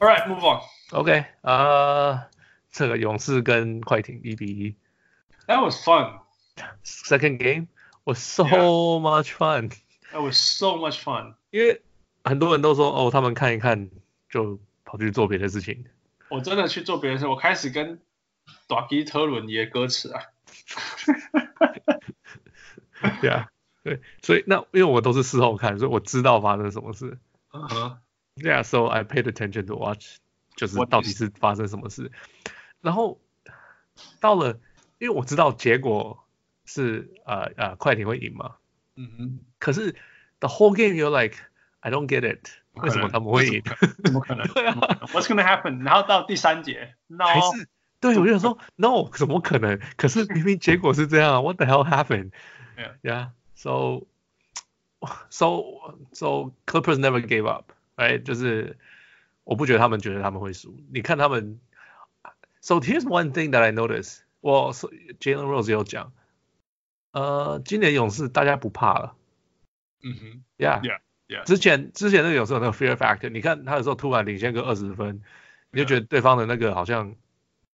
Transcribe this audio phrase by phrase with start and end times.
[0.00, 0.60] All right, move on.
[0.92, 2.28] OK，啊、
[2.70, 4.76] 这个勇士跟快艇一比一
[5.46, 6.20] That was fun.
[6.84, 7.68] ，second game
[8.04, 9.00] was so Yeah.
[9.00, 9.70] much fun，
[10.12, 11.34] That was so much fun.
[11.50, 11.82] 因为
[12.24, 13.90] 很多人都说哦，他们看一看
[14.28, 15.84] 就跑去做别的事情。
[16.28, 18.00] 我真的去做别的事，我开始跟
[18.66, 20.22] 短吉特伦耶歌词啊。
[23.20, 23.48] 对啊，
[23.84, 27.18] 对，所以那因为我都是事后看，所以我知道发生什么事。
[27.52, 27.98] 嗯哼，
[28.36, 30.16] Yeah, so I paid attention to watch，
[30.56, 32.12] 就是我到底是发生什么事。
[32.82, 33.18] 然后
[34.20, 34.58] 到了，
[34.98, 36.22] 因为我知道结果
[36.66, 38.56] 是呃呃快艇会赢嘛，
[38.96, 39.94] 嗯哼，可是
[40.40, 41.38] the whole game you're like
[41.80, 43.62] I don't get it，不可能为什么他们会赢？
[44.04, 44.46] 怎么可能？
[44.48, 45.08] 对啊怎么可能？
[45.08, 45.82] What's gonna happen？
[45.82, 47.68] 然后到第三节，No，还是
[48.00, 49.80] 对我就想说 no，怎么可能？
[49.96, 52.32] 可是明明结果是这样啊，What the hell happened？
[52.76, 52.92] Yeah.
[53.02, 53.28] Yeah.
[53.54, 54.06] So
[55.30, 57.72] so so Clippers never gave up.
[57.95, 58.23] Right?
[58.23, 58.77] 就是
[59.43, 60.75] 我不觉得他们觉得他们会输。
[60.91, 61.59] 你看他们。
[62.63, 64.19] So here's one thing that I noticed.
[64.39, 64.87] 我 so
[65.19, 66.13] Jalen Rose 有讲，
[67.11, 69.15] 呃，今年勇士大家不怕了。
[70.03, 70.79] 嗯哼 Yeah.
[70.83, 71.43] Yeah, yeah.
[71.43, 75.23] 之前之前那个有时候有那个 fear factor，你看他有时候突然领先个二十分，
[75.71, 77.15] 你就觉得对方的那个好像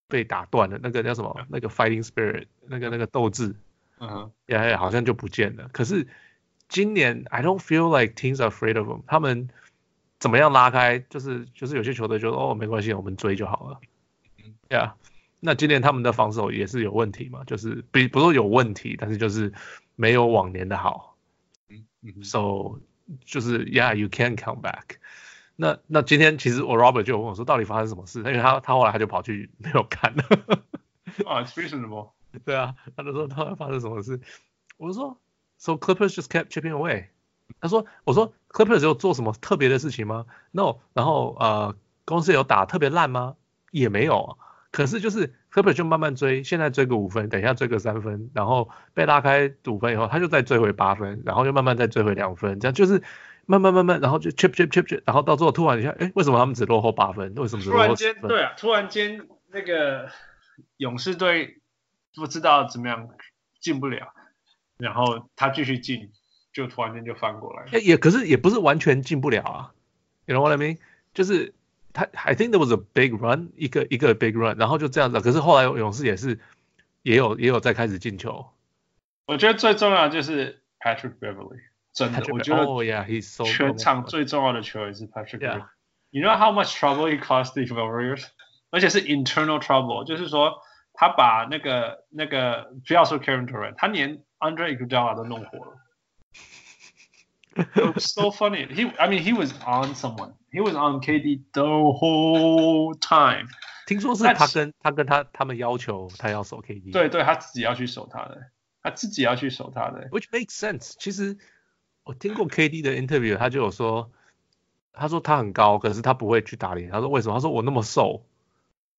[0.08, 1.46] 被打断了，那个叫什么 Yeah.
[1.50, 3.56] 那个 fighting spirit，那个那个斗志，
[4.00, 5.70] 嗯哼，呀呀，好像就不见了。
[5.74, 6.08] 可是
[6.70, 9.50] 今年 I don't feel like teams are afraid of them，他们
[10.20, 13.80] 怎么样拉开，就是就是有些球队就说哦没关系，我们追就好了。
[14.70, 14.94] Yeah，
[15.40, 19.54] 那今年他们的防守也是有问题嘛，就是比不是说有问题，但是就是
[19.96, 21.16] 没有往年的好。
[21.70, 22.80] 嗯嗯 So
[23.24, 24.98] 就是 Yeah you can come back
[25.56, 25.78] 那。
[25.88, 28.20] 那今天其实我 Robert 就有问我说，到底发生什么事？
[28.20, 30.24] 因为他他后来他就跑去没有看了。
[31.26, 32.12] 啊，It's reasonable.
[32.44, 34.20] 对啊，他就说到底发生什么事？
[34.78, 35.20] 我说
[35.58, 37.08] ，So Clippers just kept chipping away。
[37.60, 40.78] 他说，我说 Clippers 有做什么特别的事情吗？No。
[40.94, 43.36] 然后呃，公司有打特别烂吗？
[43.72, 44.38] 也没有。
[44.72, 53.02] 可是就是 Clippers 就慢慢追，现在追个五分，等一下追个三分，然后被拉开五分以后，他就再追回八分，然后又慢慢再追回两分，这样就是
[53.46, 57.34] 慢慢慢慢，然后就 chip chip chip chip，然后到最后突然一下，哎，为什么他们只落后八分？
[57.36, 57.96] 为什么突然？
[57.96, 60.10] 间对啊，突然间那个
[60.76, 61.62] 勇士队
[62.14, 63.10] 不知道怎么样
[63.60, 64.14] 进不了，
[64.78, 66.12] 然后他继续进，
[66.58, 67.66] 就突然间就翻过来。
[67.72, 69.74] 也也可是也不是完全进不了啊
[70.26, 70.80] ，You know what I mean？
[71.14, 71.54] 就是
[71.94, 75.22] 他，I think there was a big run，一个一个 big run，然后就这样子。
[75.22, 76.40] 可是后来勇士也是
[77.04, 78.48] 也有也有在开始进球。
[79.28, 81.60] 我觉得最重要的就是 Patrick Beverly，
[81.94, 85.68] 真的，我觉得哦，Yeah，he's so 全场最重要的球员是 Patrick Beverly。
[86.10, 88.26] You know how much trouble he caused the Warriors？
[88.72, 90.62] 而且是 internal trouble，就是说
[90.94, 95.78] 他把那个那个不要说 Kevin Durant，他连 Andre Iguodala 都弄火了。
[97.58, 98.68] It was so funny.
[98.68, 100.34] He, I mean, he was on someone.
[100.52, 103.48] He was on KD the whole time.
[103.86, 108.52] 听说是他跟他跟他他们要求他要守 KD，对对，他自己要去守他的，
[108.84, 110.10] 他自己要去守他的。
[110.10, 110.94] ，which makes sense。
[111.00, 111.38] 其实
[112.04, 114.12] 我听过 KD 的 interview，他就有说，
[114.94, 116.92] 他说他很高，可是他不会去打脸。
[116.92, 117.36] 他说为什么？
[117.36, 118.26] 他说我那么瘦，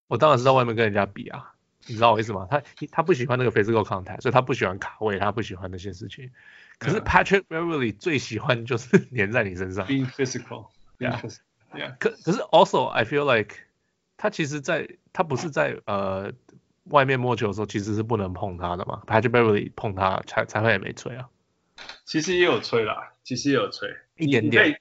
[0.07, 1.53] 我当然是在外面跟人家比啊。
[1.87, 2.47] 你知道我意思吗？
[2.51, 6.31] 他他不喜欢那个 physical contact，所以他不喜欢卡位，他不喜欢那些事情。
[6.79, 9.87] 可是 Patrick Beverly 最喜欢就是黏在你身上。
[9.87, 10.69] Being physical.
[10.99, 11.21] Being Yeah.
[11.21, 11.39] phys-
[11.75, 11.97] Yeah.
[11.99, 13.57] 可可是 also I feel like
[14.17, 16.33] 他其实在他不是在呃
[16.85, 21.29] 外面摸球的时候其实是不能碰他的嘛，Patrick Beverly 碰他才才会也没吹啊，
[22.05, 24.81] 其实也有吹啦，其实也有吹，一点点。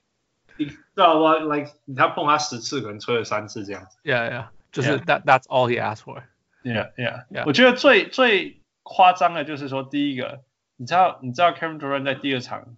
[0.56, 3.98] 你知道吗？Like 他碰他十次，可能吹了三次这样子。
[4.04, 6.24] Yeah, yeah，就是 that that's all he asked for。
[6.64, 7.26] Yeah, yeah.
[7.30, 7.44] Yeah.
[7.46, 10.42] 我觉得最最夸张的就是说，第一个，
[10.78, 12.78] 你知道你知道 Kevin Durant 在第二场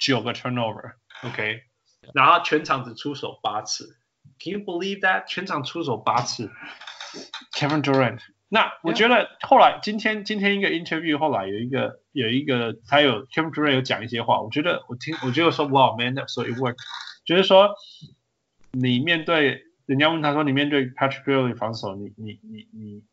[0.00, 1.62] 九个 turnover，OK，、
[2.14, 3.96] 然后全场只出手八次
[4.38, 5.26] ，Can you believe that？
[5.26, 6.50] 全场出手八次
[7.52, 8.20] ，Kevin Durant。
[8.48, 16.78] 那我觉得后来今天今天一个 interview 后来有一个有一个他有 Kevin Durant 有讲一些话，我觉得我听我觉得说哇 man that so it worked，
[17.24, 17.74] 就是说
[18.72, 23.04] 你面对人家问他说你面对 Patrick Beverly 防守，你你你你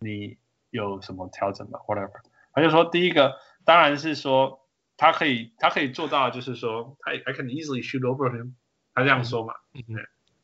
[0.00, 0.38] 你
[0.70, 2.20] 有什么调整吗？whatever，
[2.52, 4.59] 他就说第一个当然是说
[4.97, 8.53] 他可以他可以做到，就是说他 I can easily shoot over him，
[8.93, 9.95] 他这样说嘛，嗯哼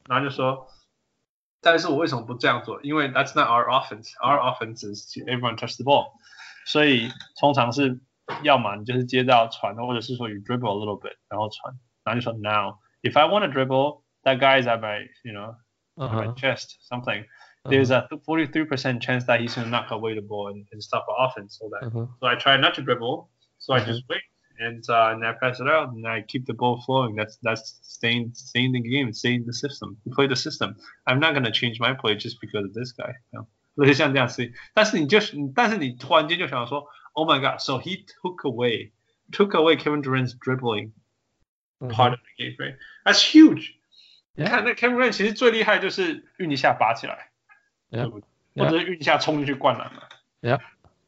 [0.10, 0.68] 然后就说，
[1.62, 2.82] 但是我为什么不这样做？
[2.82, 4.12] 因为 that's not our offense.
[4.20, 6.14] Our offense is to everyone touch the ball.
[6.66, 7.10] 所以
[7.40, 8.00] 通常是
[8.44, 14.80] 要么你就是接到传，或者是说 you dribble a little bit，然后传，然后就说 now if I want to dribble, that guy is at
[14.80, 15.56] my you know
[15.96, 17.26] 嗯 at my 哼， chest something.
[17.66, 21.06] 嗯 There's a 43% chance that he's gonna knock away the ball and, and stop
[21.08, 21.58] our offense.
[21.60, 23.30] So that 嗯哼， so I try not to dribble.
[23.60, 24.22] So I just wait.
[24.60, 27.16] and uh, and I pass it out, and I keep the ball flowing.
[27.16, 29.98] That's that's staying staying in the game, staying in the system.
[30.06, 30.76] We play the system.
[31.08, 33.14] I'm not gonna change my play just because of this guy.
[33.34, 33.48] You know?
[33.76, 37.60] 类似像这样事情，但是你就是，但是你突然间就想说，Oh my God!
[37.60, 38.92] So he took away
[39.32, 40.92] took away Kevin Durant's dribbling
[41.80, 42.76] part of the game, right?
[43.06, 43.74] That's huge.
[44.36, 44.50] 你 Yeah.
[44.50, 47.35] 看那 Kevin Durant 其实最厉害就是运一下拔起来 Yeah.
[47.96, 50.04] 对不对或者是运一下冲进去灌篮嘛。
[50.42, 50.60] Yeah.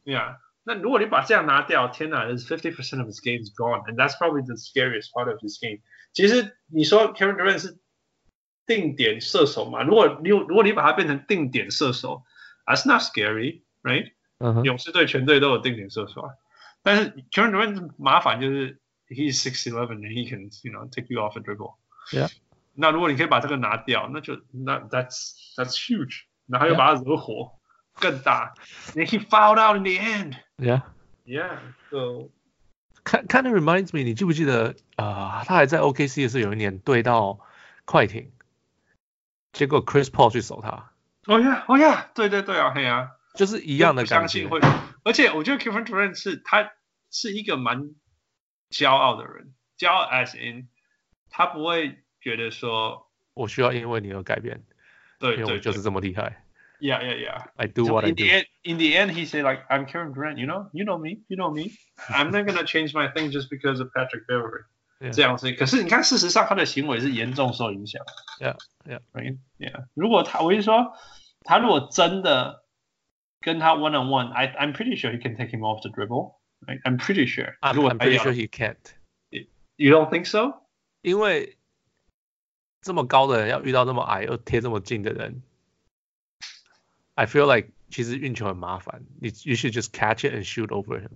[0.04, 0.36] Yeah.
[0.62, 5.38] 那如果你把这样拿掉，天哪，is fifty percent of his game is gone, and that's probably the scariest part of
[5.40, 5.80] his game.
[6.14, 7.78] 其实你说 Kevin Durant 是
[8.66, 9.82] 定点射手嘛？
[9.82, 12.22] 如果你有如果你把它变成定点射手，
[12.64, 14.12] that's not scary, right?
[14.38, 16.30] 嗯哼，勇士队全队都有定点射手啊，
[16.82, 21.42] 但是 Kevin Durant 麻烦就是 he's six eleven and he can you know take you off a
[21.42, 21.74] dribble。
[22.10, 22.30] Yeah.
[22.72, 27.52] 那如果你可以把这个拿掉，那就那 that's that's huge， 然后又把它惹火
[27.94, 28.54] 更大。
[28.94, 30.36] And he fouled out in the end.
[30.56, 30.82] Yeah.
[31.24, 31.58] Yeah.
[31.90, 32.30] So
[33.04, 37.38] kind kind of reminds me，你记不记得啊、呃他还在 OKC 的时候，有一年对到
[37.84, 38.30] 快艇，
[39.52, 40.92] 结果 Chris Paul 去守他，
[41.26, 44.46] 哦呀哦呀，对对对啊，嘿啊，就是一样的感觉。
[44.46, 46.72] 不相信会，而且我觉得 Kevin Durant 是他
[47.10, 47.90] 是一个蛮
[48.70, 50.68] 骄傲的人，骄傲 as in
[51.30, 54.62] 他不会觉得说我需要因为你而改变，
[55.19, 56.43] 对因为我就是这么厉害。
[56.79, 57.45] Yeah, yeah, yeah.
[57.57, 58.23] I do so what in I do.
[58.23, 60.97] The end, in the end, he said like, "I'm Kevin Durant, You know, you know
[60.97, 61.71] me, you know me.
[62.07, 64.63] I'm not gonna change my thing just because of Patrick Beverley."
[65.01, 65.11] Yeah.
[65.11, 68.01] 这样子，可是你看，事实上他的行为是严重受影响。
[68.39, 68.55] Yeah,
[68.85, 69.85] yeah, right, yeah.
[69.93, 70.93] 如果他，我就说，
[71.43, 72.63] 他如果真的
[73.41, 76.35] 跟他 one on one, I I'm pretty sure he can take him off the dribble.
[76.67, 76.81] Right?
[76.83, 77.55] I'm pretty sure.
[77.61, 78.75] I'm, I'm pretty sure he can't.
[79.77, 80.65] You don't think so?
[81.01, 81.57] 因为
[82.82, 85.42] 这么高的人要遇到那么矮又贴这么近的人，
[87.14, 91.10] I feel like 其实运球很麻烦，你 you should just catch it and shoot over him。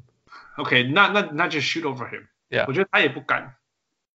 [0.57, 2.27] OK，那那那就 shoot over him.
[2.49, 2.65] Yeah.
[2.67, 3.57] 我觉得他也不敢，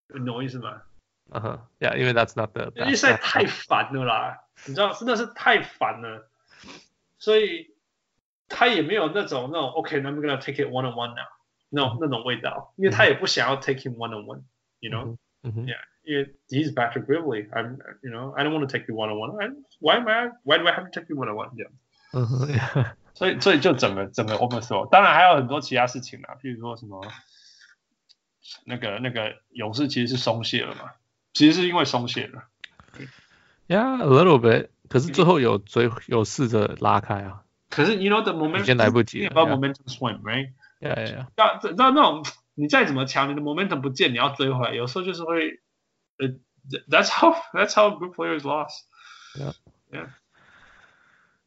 [0.08, 0.82] 你懂我意思吗？
[1.30, 6.30] 嗯哼，Yeah，因为 that's not the 因为实在太烦了啦，你知道，真的是太烦了，
[7.18, 7.74] 所以
[8.48, 11.28] 他也没有那种那种 OK，I'm、gonna take it one on one now，
[11.70, 15.18] 那种那种味道，因为他也不想要 take him one on one，you know，、
[16.09, 17.47] it, he's Patrick Beverley.
[17.53, 19.65] I'm, you know, I don't want to take you one on one.
[19.81, 20.31] Why am I?
[20.43, 21.51] Why do I have to take you one on one?
[21.55, 21.69] Yeah.
[22.13, 22.47] one？
[22.47, 24.89] 这样，所以所以就整个整个 overthrow。
[24.89, 27.05] 当然还有很多其他事情啊，譬如说什么
[28.65, 30.93] 那个那个勇士其实是松懈了嘛，
[31.35, 32.45] 其实是因为松懈了。
[33.69, 34.69] Yeah, a little bit。
[34.89, 37.43] 可是最后有追有试着拉开啊。
[37.69, 39.31] 可是 you know the momentum 已经来不及了。
[39.31, 40.53] About momentum swim, right?
[40.81, 41.27] Yeah, yeah.
[41.37, 45.61] 那那那种你再怎么强，你的 momentum 不见，你要追回来，有时候就是会。
[46.89, 48.85] that's how that's how good players lost.
[49.39, 49.53] Yeah.
[49.93, 50.07] Yeah.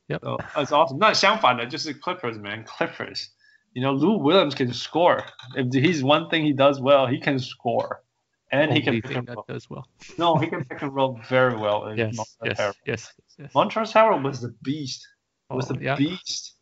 [0.07, 0.21] Yep.
[0.23, 0.97] So, that's awesome.
[0.97, 2.63] Not Soundfinder, just the Clippers, man.
[2.65, 3.29] Clippers.
[3.73, 5.23] You know, Lou Williams can score.
[5.55, 8.03] If he's one thing he does well, he can score.
[8.51, 9.45] And he can pick and roll.
[9.47, 9.87] Does well.
[10.17, 11.93] no, he can pick and roll very well.
[11.95, 13.53] yes, yes, yes, yes, yes.
[13.53, 15.07] Montrezl Harrell was the beast.
[15.49, 15.95] Oh, was the yeah.
[15.95, 16.55] beast.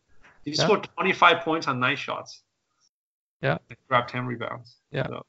[0.45, 0.63] He yeah.
[0.63, 2.43] scored 25 points on nine shots.
[3.41, 3.57] Yeah.
[3.69, 4.75] And grabbed 10 rebounds.
[4.91, 5.07] Yeah.
[5.07, 5.25] So.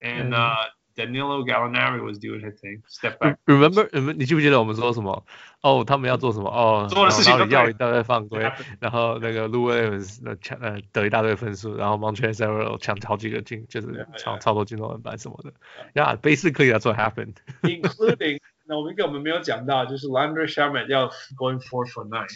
[0.00, 0.64] And, and uh,
[0.96, 2.82] Danilo Gallinari was doing his thing.
[2.86, 3.38] Step back.
[3.46, 5.24] Remember，你记不记得我们说什么？
[5.62, 6.50] 哦，他们要做什么？
[6.50, 15.52] 哦，做的事情要一大堆犯规，然后那个 Lou Williams 抢呃得一大堆分数，然后 Montrezl 抢好几个进，就是超超多进攻篮板什么的。
[15.94, 17.36] Yeah, basically that's what happened.
[17.62, 22.28] Including 那我们我们没有讲到，就是 Landry Shamet 要 going four for nine.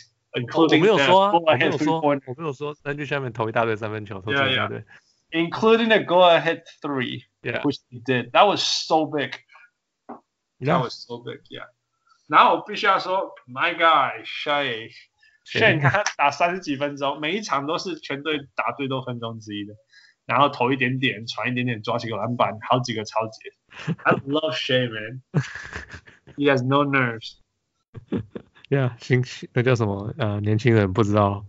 [0.54, 4.84] 我没有说，我没有说，我没有说，Landry Shamet 投一大堆三分球，投一大堆。
[5.32, 7.62] including a go ahead three, yeah.
[7.62, 8.32] which he did.
[8.32, 9.34] That was so big.
[10.58, 10.78] Yeah.
[10.78, 11.68] That was so big, yeah.
[12.28, 19.74] 然后我必须要说，My God, Shai，Shay 他打三十几分钟，每一场都是全队打最多分钟之一的，
[20.24, 23.52] 然后投一点点，传一点点，抓几个篮板，好几个超截。
[24.02, 25.22] I love Shai man,
[26.36, 27.36] he has no nerves.
[28.68, 30.12] Yeah，新那叫什么？
[30.18, 31.46] 呃，年轻人不知道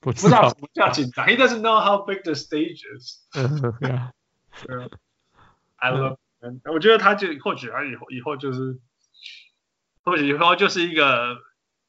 [0.00, 1.00] 不知 道不知道什。
[1.02, 1.26] 么叫紧张。
[1.26, 3.20] He doesn't know how big the stage is.
[3.34, 4.10] 嗯，Yeah，
[5.76, 6.16] I love.
[6.40, 6.60] Man.
[6.64, 8.78] 我觉得他就或许他以后以后就是，
[10.02, 11.38] 或许以后就是一个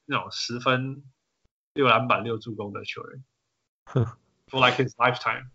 [0.06, 1.02] 那种十分、
[1.74, 3.22] 六篮板、六助攻的球员。
[4.48, 5.50] For like his lifetime.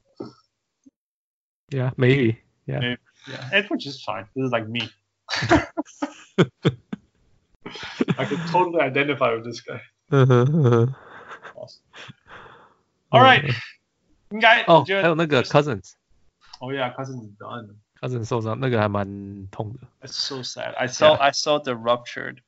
[1.70, 2.98] Yeah，maybe。Yeah，
[3.28, 4.28] Yeah, and which is fine.
[4.36, 4.90] This is like me.
[8.18, 9.82] I can totally identify with this guy.
[10.10, 10.96] 嗯哼嗯哼。
[11.56, 11.82] Awesome.
[13.10, 13.54] All right.
[14.30, 15.94] 应该哦我，觉得还有那个 Cousins。
[16.60, 17.75] Oh yeah, cousin is done.
[18.00, 19.80] Cousins 受伤，那个还蛮痛的。
[20.01, 20.74] It's so sad.
[20.75, 21.18] I saw Yeah.
[21.18, 22.42] I saw the ruptured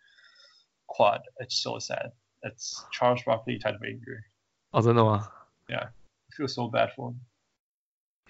[0.87, 1.21] quad.
[1.39, 2.11] It's so sad.
[2.41, 4.23] It's Charles Barkley type of injury.
[4.71, 5.29] 哦，真的吗
[5.67, 5.91] I
[6.35, 7.19] feel so bad for him.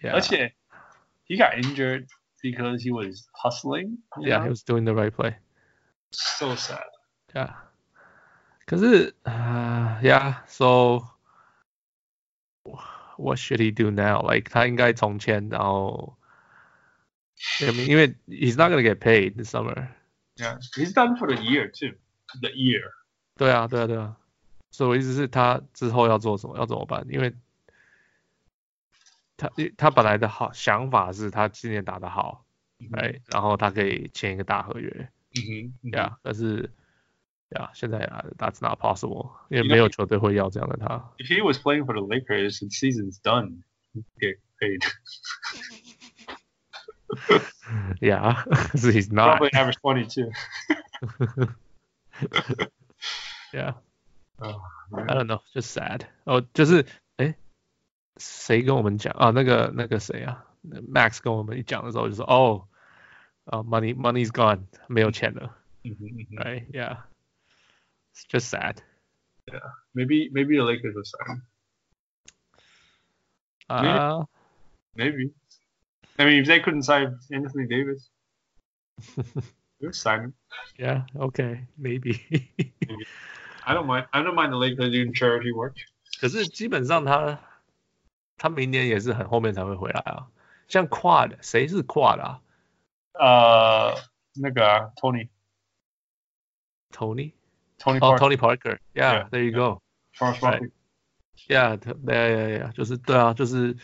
[0.01, 0.55] ？Yeah，而且
[1.27, 2.07] he got injured
[2.41, 3.99] because he was hustling.
[4.17, 4.45] you Yeah, know?
[4.45, 5.35] he was doing the right play.
[6.11, 6.83] so sad.
[7.33, 7.53] Yeah.
[8.65, 11.07] 可是啊、yeah, so
[13.17, 14.21] what should he do now?
[14.21, 16.17] Like 他应该重签，然后
[17.61, 19.87] I mean, 因为 he's not gonna get paid this summer.
[20.35, 21.95] Yeah, he's done for the year too.
[22.41, 22.91] The year.
[23.35, 24.17] 对啊，对啊，对啊。
[24.71, 27.05] 所以我意思是，他之后要做什么，要怎么办？
[27.09, 27.35] 因为
[29.37, 32.45] 他他本来的好想法是他今年打得好，
[32.93, 34.89] 哎、然后他可以签一个大合约，
[35.35, 36.71] 嗯哼，嗯哼呀、但是
[37.49, 41.11] 呀，现在啊，that's not possible，因为 You know- 没有球队会要这样的他。
[41.17, 43.63] If he was playing for the Lakers, the season's done.
[43.93, 44.83] He'd Get paid.
[48.01, 49.37] Yeah, 可是 he's not.
[49.37, 50.31] Probably average twenty two.
[53.53, 53.75] Yeah,
[54.39, 56.07] Oh, I don't know, just sad.
[56.23, 56.85] 哦，就是
[57.17, 57.35] 哎，
[58.17, 59.29] 谁跟我们讲啊？
[59.29, 60.43] 那个那个谁啊？
[60.63, 62.67] Max 跟我们一讲的时候就说，哦，
[63.45, 65.55] 啊，money money's gone，没有钱了。
[65.83, 66.71] 嗯哼嗯哼 Right?
[66.71, 66.97] Yeah.
[68.17, 68.81] It's just sad.
[69.93, 71.41] Maybe maybe the Lakers will sign.
[73.69, 74.25] Uh,
[74.95, 75.31] Maybe.
[76.19, 78.09] I mean, if they couldn't sign Anthony Davis,
[79.17, 80.33] they would sign him.
[80.77, 82.21] yeah, okay, maybe.
[83.65, 84.05] I don't mind.
[84.13, 85.75] I don't mind the Lakers doing charity work.
[86.19, 87.39] 可是基本上他
[88.37, 90.27] 他明年也是很后面才会回来啊。
[90.67, 92.41] 像 Quad，谁是 Quad 啊
[93.13, 93.95] 呃，
[94.35, 95.29] 那个啊，Tony
[96.91, 97.33] ？Tony？
[97.79, 99.81] Tony 哦 Parker ，Tony Parker。Yeah, Yeah, there you go.
[100.13, 100.59] Charles right.
[100.59, 100.71] Barkley.
[101.47, 102.71] Yeah, yeah, yeah, yeah.
[102.73, 103.75] 就是对啊，就是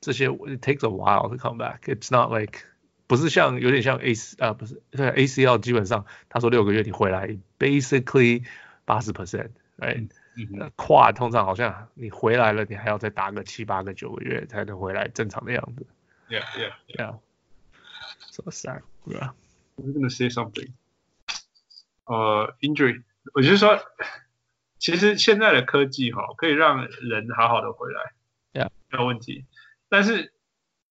[0.00, 1.80] 这些 it takes a while to come back.
[1.82, 2.60] It's not like
[3.06, 8.44] 不是像有点像 A C 啊，不是对 ACL 基本上他说六个月你回来，basically
[8.84, 10.08] 八十 percent，right？
[10.36, 15.86] 嗯哼那跨通常好像你回来了，你还要再打个七八个九个月才能回来正常的样子。
[16.28, 16.96] Yeah, yeah, yeah.
[16.96, 17.18] Yeah.
[18.30, 18.82] So sad.
[19.06, 19.30] Yeah.
[19.30, 20.70] I was gonna say something.
[22.04, 23.02] 呃，injury，
[23.33, 23.79] 我就是说，
[24.77, 28.13] 其实现在的科技哈，可以让人好好的回来
[28.53, 28.69] Yeah.
[28.89, 29.45] 没有问题。
[29.89, 30.33] 但是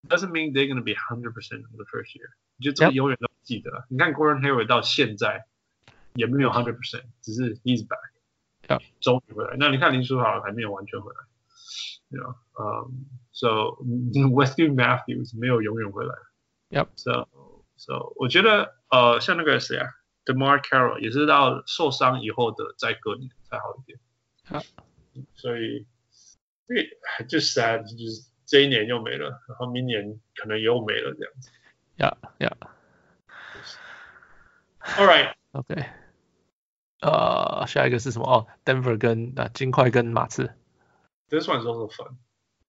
[0.09, 2.29] doesn't mean they're gonna be hundred percent in the first year。
[2.57, 3.87] 你就这么永远都记得。
[3.89, 5.47] 你看 Gordon Hayward 到现在
[6.15, 8.81] 也没有 hundred percent，只是 he's back。
[9.01, 9.57] 终于回来。
[9.59, 11.19] 那你看林书豪还没有完全回来。
[12.09, 16.15] You know, um, so Wesley Matthews 没有永远回来。
[16.71, 16.89] Yep.
[16.97, 17.29] So
[17.77, 19.89] so 我觉得呃像那个谁啊
[20.25, 23.99] DeMarre Carroll 也是到受伤以后的再隔年才好一点。
[24.45, 24.63] 好，
[25.35, 25.87] 所以
[26.69, 26.89] 因为
[27.29, 31.51] 就 sad 就是这一年又没了，然后明年可能又没了这样子。
[31.97, 32.57] Yeah, yeah.
[34.97, 35.35] All right.
[35.53, 35.85] OK.
[37.01, 38.27] 呃，下一个是什么？
[38.27, 40.55] 哦，Denver 跟啊金块跟马刺。
[41.29, 42.17] This one's also fun.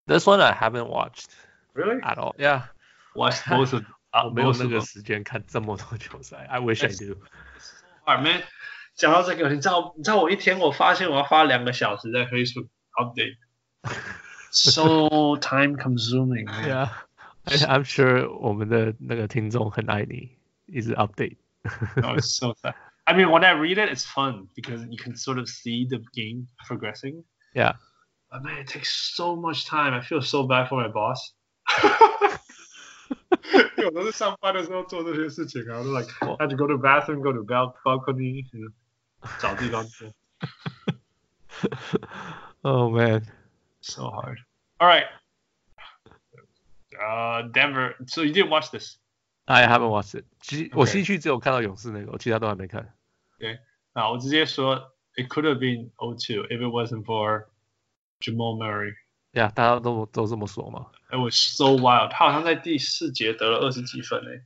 [0.05, 1.29] This one I haven't watched.
[1.73, 2.01] Really?
[2.01, 2.35] At all?
[2.37, 2.67] Yeah.
[3.15, 3.83] Watched both of
[4.24, 4.84] 我没有 both 那 of 个 them.
[4.92, 6.46] 时间看这么多球赛。
[6.46, 7.20] I wish I do.
[8.04, 8.42] Alright, man.
[8.94, 12.68] 讲到这个，你知道，你知道我一天我发现我要花两个小时在 Facebook
[12.98, 13.36] update.
[14.50, 16.44] So time consuming.
[16.44, 16.68] man.
[16.68, 16.88] Yeah.
[17.44, 20.30] I, I'm sure 我们的那个听众很爱你，
[20.66, 21.36] 一直 update。
[21.96, 22.74] No, it's so sad.
[23.04, 25.98] I mean, when I read it, it's fun because you can sort of see the
[26.12, 27.24] game progressing.
[27.54, 27.74] Yeah.
[28.30, 29.94] But man, it takes so much time.
[29.94, 31.32] I feel so bad for my boss.
[33.76, 38.72] 因为我都是上班的时候做这些事情啊，我都 like had to go to bathroom, go to bal balcony，you know,
[39.38, 40.12] 找地方做。
[42.62, 43.24] Oh man.
[43.80, 44.38] So hard.
[44.78, 45.06] All right.
[46.98, 47.94] Uh, Denver.
[48.06, 48.98] So you didn't watch this?
[49.46, 50.70] I haven't watched it 西。
[50.74, 50.90] 我 Okay.
[50.92, 52.94] 西区只有看到勇士那个，我其他都还没看。
[53.92, 57.46] 那我直接说，it could have been 0-2 if it wasn't for
[58.20, 58.94] Jamal Murray.
[59.41, 60.87] 呀、大家都都这么说嘛。
[61.09, 62.09] It was so wild.
[62.11, 64.45] 他好像在第四节得了二十几分哎、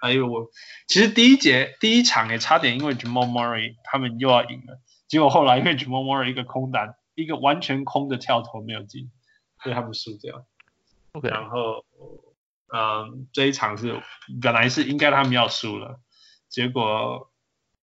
[0.00, 0.50] 还有我，
[0.86, 9.10] 其实第一节第一场也差点因为 Jamal Murray 他们又要赢了，结果后来因为 Jamal Murray 一个空单，一个完全空的跳投没有进，
[9.62, 10.44] 所以他们输掉。
[11.12, 11.84] OK，然后，
[12.74, 14.00] 嗯，这一场是
[14.42, 15.98] 本来是应该他们要输了，
[16.48, 17.30] 结果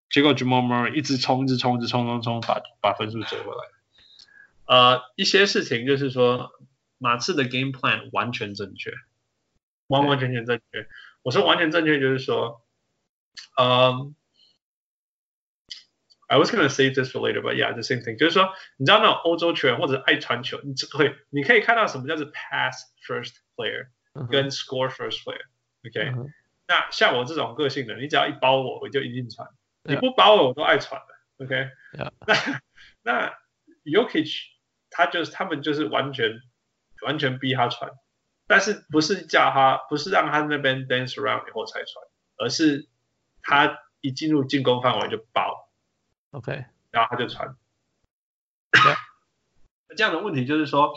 [0.10, 3.73] 结果 Jamal Murray 一直冲，一直冲，一直冲冲冲，把把分数追回来。
[4.66, 6.52] 呃，一些事情就是说，
[6.98, 8.94] 马刺的 game plan 完全正确，
[9.88, 10.88] 完完全全正确。
[11.22, 12.66] 我说完全正确就是说，
[13.58, 14.16] 嗯、
[16.28, 23.88] um,，I was gonna say this for later, but yeah, the same thing，就是说，你知道那种欧洲球员或者爱传球，你会你可以看到什么叫做 pass first player
[24.30, 26.14] 跟 score first player，OK、okay?
[26.14, 26.24] uh。
[26.24, 26.30] Huh.
[26.66, 29.46] 那像我这种个性的，你只要一包我，我就一定传；
[29.84, 31.46] 你不包我，我都爱传的。
[31.46, 31.70] OK，
[32.26, 32.62] 那
[33.02, 33.38] 那
[33.84, 34.34] Jokic
[34.94, 36.40] 他就是他们就是完全
[37.06, 37.92] 完全逼他传，
[38.48, 42.06] 但是不是叫他，不是让他那边 dance around 以后才传，
[42.38, 42.88] 而是
[43.42, 45.70] 他一进入进攻范围就爆
[46.32, 47.56] ，OK，然后他就传。
[49.96, 50.96] 这样的问题就是说，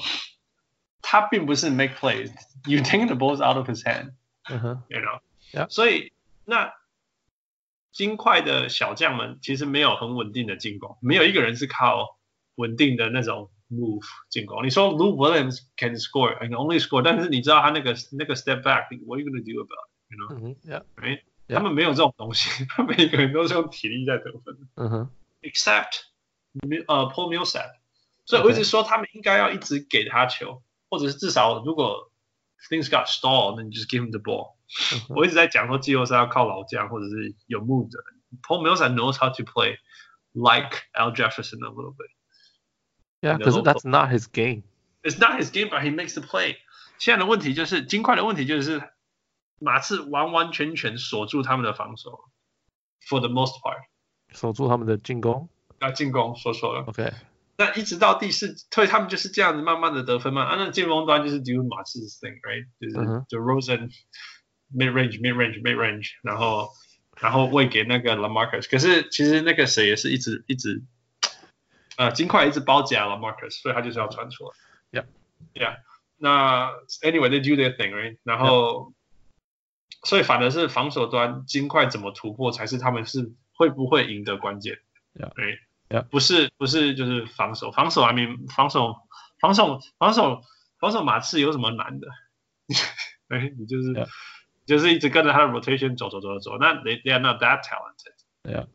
[1.03, 2.33] 他并不是 make plays。
[2.67, 5.21] You take the balls out of his hand，，you know，、
[5.53, 5.71] Yeah.
[5.71, 6.13] 所以
[6.45, 6.73] 那
[7.93, 12.19] 金块的小将们其实没有很稳定的进攻，没有一个人是靠
[12.57, 14.66] 稳定的那种 move 进攻。
[14.66, 20.18] 你说 Lou Williams can score and only score，但是你知道他那个那个 step back，what are you gonna do about it？You
[20.18, 21.22] know，、嗯哼，Yeah， right？
[21.48, 21.56] Yeah.
[21.56, 25.10] 他们没有这种东西，他们每个人都是用体力在得分嗯哼，
[25.42, 26.02] ，except
[26.88, 27.72] 呃 Paul Millsap。
[28.26, 32.12] 所以我一直说他们应该要一直给他球，或者是至少如果
[32.70, 34.56] things got stalled，那你就是 give him the ball。
[34.94, 38.22] 嗯哼我一直在讲说季后赛要靠老将或者是有 move 的人。
[38.44, 39.76] Paul Millsap knows how to play
[40.32, 42.08] like Al Jefferson a little bit.
[43.21, 44.63] yeah, Yeah, 可是 That's not his game.
[45.03, 46.57] It's not his game, but he makes the play.
[46.99, 48.83] 现在的问题就是金块的问题就是
[49.59, 52.21] 马刺完完全全锁住他们的防守
[53.09, 53.85] ，for the most part，
[54.33, 55.49] 锁住他们的进攻。
[55.79, 56.85] 啊，进攻说错了。
[56.87, 57.13] OK，
[57.59, 60.43] 那一直到第四，所以他们就是这样子慢慢的得分嘛。
[60.43, 62.67] 啊，那进攻端就是 do 马刺 thing，right？
[62.81, 63.91] 就是 the DeRozan
[64.75, 66.71] mid range mid range mid range，然后
[67.21, 68.71] 然后喂给那个 Lamarcus。
[68.71, 70.83] 可是其实那个谁也是一直一直
[71.97, 75.01] 呃，金块一直包夹 Lamarcus，所以他就是要传出来。
[75.01, 75.07] Yeah.
[75.55, 75.79] Yeah.
[76.19, 76.71] 那
[77.03, 78.19] anyway they do their thing，right？
[78.23, 78.93] 然后
[80.03, 84.79] 所以反而是防守端金块怎么突破才是他们是会不会赢得关键。
[85.15, 85.33] Yeah.
[85.35, 85.59] Right.
[85.89, 86.03] Yeah.
[86.03, 88.97] 不是不是就是防守，防守还没防守
[89.41, 90.43] 防守防守
[90.79, 92.09] 防守马刺有什么难的？
[93.29, 94.07] 哎，你就是.
[94.67, 98.17] 就是一直跟着他的 rotation 走走走走，那 they they are not that talented。
[98.43, 98.67] Yeah，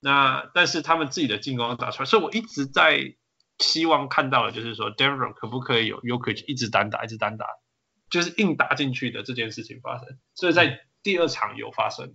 [0.00, 3.14] 那但是他们自己的进攻打出来，所以我一直在
[3.58, 7.46] 希望看到的就是说，Denver 可不可以有 Yokich 一直单打，一直单打，
[8.08, 10.18] 就是硬打进去的这件事情发生。
[10.34, 12.14] 所以在第二场有发生，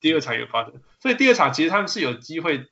[0.00, 2.66] 第二场有发生，所以第二场其实他们是有机会，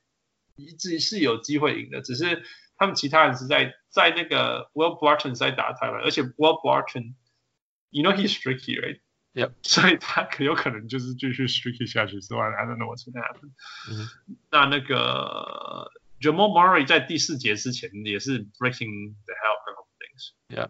[0.55, 2.43] 一直是有机会赢的，只是
[2.77, 8.99] 他们其他人是在在那个 Will Barton 在打台湾，而且 Will Barton，you know he's tricky, right？
[9.37, 9.51] Yep.
[9.61, 13.51] 所以他可有可能就是继续 streaky 下去，之外 I don't know what's gonna happen。
[13.87, 14.09] 嗯
[14.49, 20.31] 那那个 Jamal Murray 在第四节之前也是 breaking the hell out of things。
[20.49, 20.69] Yeah.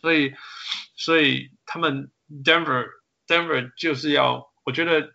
[0.00, 0.34] 所以
[0.96, 2.86] 所以他们 Denver
[3.26, 5.12] Denver 就是要，我觉得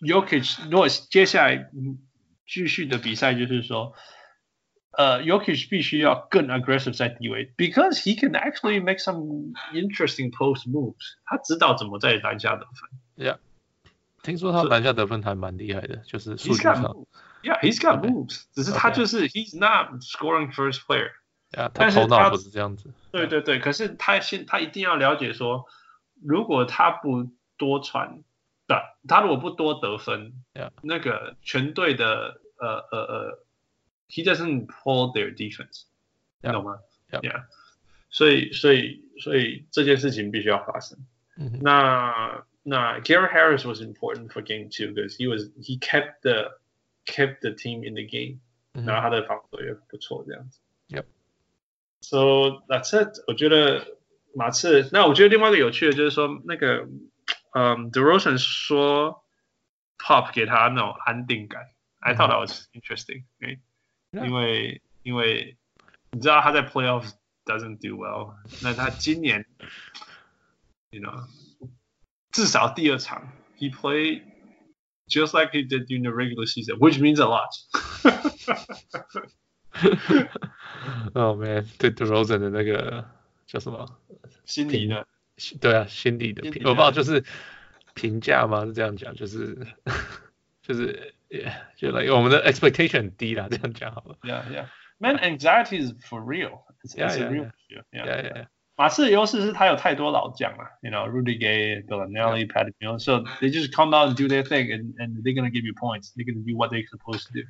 [0.00, 1.98] Yokich 如果接下来嗯
[2.46, 3.94] 继续的比赛，就是说。
[4.95, 10.69] 呃、y o k i c h 必须要更 aggressive 在低位，because he can actually make some interesting post
[10.69, 11.15] moves。
[11.25, 13.25] 他知道怎么在篮下得分。
[13.25, 13.37] ，Yeah，
[14.21, 17.07] 听说他篮下得分还蛮厉害的，就是数 He's 据 got 上 moves.
[17.41, 18.09] Yeah, he's got Okay.
[18.11, 18.43] moves.
[18.53, 18.95] 只是他 Okay.
[18.95, 21.09] 就是 he's not scoring first player.
[21.51, 22.93] ，Yeah，他但是他头脑不是这样子。
[23.11, 25.65] 对对对，可是他先他一定要了解说，
[26.23, 28.23] 如果他不多传，
[28.67, 30.69] 对，他如果不多得分 Yeah.
[30.83, 33.45] 那个全队的呃呃呃
[34.09, 35.83] ，he doesn't hold their defense，、
[36.41, 36.53] Yeah.
[36.53, 36.79] 懂吗
[37.11, 37.21] Yeah.
[37.21, 37.43] Yeah.
[38.09, 40.99] 所以所以所以这件事情必须要发生。
[41.37, 46.59] 嗯哼那那 Gary Harris was important for game two because he was he kept the
[47.05, 48.39] kept the team in the game，、
[48.73, 50.59] 嗯哼然后他的防守也不错，这样子。
[50.89, 51.05] Yep.
[52.01, 53.23] So that's it。
[53.27, 53.97] 我觉得
[54.35, 56.87] 马刺，那我觉得另外一个有趣的就是说，那个
[57.53, 59.23] 嗯，DeRozan 说
[59.97, 63.59] Pop 给他那种安定感，I thought that was interesting，、因为 Yeah.
[64.11, 65.57] 因为因为
[66.11, 67.13] 你知道他在 Playoffs
[67.45, 69.45] doesn't do well，那他今年，
[70.91, 71.27] you know，
[72.31, 74.21] 至少第二场 he played
[75.07, 77.49] just like he did during the regular season, which means a lot.
[81.13, 83.09] 哦，man，对 DeRozan 的那个
[83.47, 83.99] 叫什么？
[84.45, 85.07] 心里的
[85.59, 87.23] 对啊，心理的评，心理的我不知道就是
[87.95, 88.65] 评价吗？
[88.65, 89.67] 是这样讲，就是
[90.61, 91.13] 就是
[91.76, 94.16] 就 like oh, the expectation 很低啦，这样讲好了。
[94.22, 94.66] Yeah, yeah.
[94.98, 96.64] Man, anxiety is for real.
[96.82, 97.82] It's, yeah, it's yeah, a real issue.
[97.92, 98.36] Yeah, yeah, yeah.
[98.36, 98.46] yeah.
[98.76, 104.44] 马刺的优势是他有太多老将嘛，you know Rudy Gay, Belinelli, Patty Mills, so they just come out and do their
[104.44, 106.12] thing, and, and they're gonna give you points.
[106.14, 107.42] They're gonna do what they're supposed to do.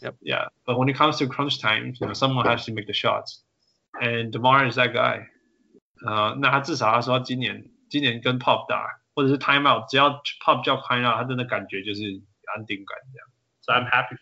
[0.00, 0.16] Yep.
[0.22, 0.48] Yeah.
[0.66, 3.44] But when it comes to crunch time, you know someone has to make the shots,
[4.00, 5.28] and Demar is that guy.
[6.04, 10.10] Uh, 呃，那他至少他说今年今年跟 Pop 打，或者是 Timeout，只要
[10.44, 12.20] Pop 叫 Timeout，他真的感觉就是
[12.55, 13.27] 安定感这样。
[13.61, 14.17] So I'm happy.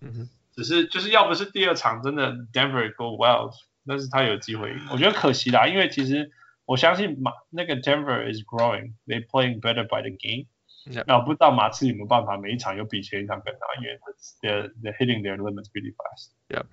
[0.00, 3.52] 嗯哼，只是就是要不是第二场真的 Denver go well，
[3.86, 6.30] 但是他有机会赢，我觉得可惜啦，因为其实
[6.64, 10.46] 我相信马那个 Denver is growing，they playing better by the game。
[10.86, 11.04] Yeah.
[11.06, 14.00] 那我不知道马刺有没有办法每一场有比前一场更好，因为
[14.40, 16.30] they're they're hitting their limits pretty fast。
[16.48, 16.64] Yeah.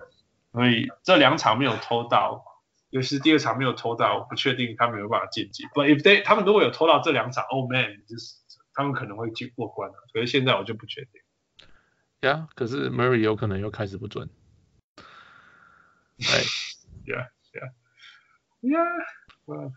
[0.50, 2.42] 所以这两场没有偷到，
[2.88, 5.64] 尤其是第二场没有投到，我不确定他们有办法晋级。
[5.74, 8.36] But if they 他们如果有投到这两场，Oh man，就是
[8.73, 9.97] 他们可能会去过关的。
[10.13, 11.21] 可是现在我就不确定。
[12.21, 14.29] 呀，可是 Murray 有可能又开始不准。
[16.19, 16.41] 哎
[17.05, 17.71] Yeah, yeah,
[18.61, 19.05] yeah.
[19.45, 19.73] Well,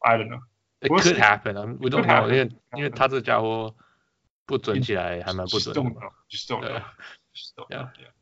[0.00, 1.58] I don't know.，It could happen.
[1.58, 3.76] I mean, we don't know，因为.因为他这家伙
[4.46, 5.92] 不准起来还蛮不准的 don't。
[5.92, 6.12] know.
[6.30, 6.70] Just don't know.
[6.70, 6.84] Yeah.
[7.34, 7.82] Just don't Yeah.
[7.82, 7.90] know.
[7.98, 8.12] Yeah.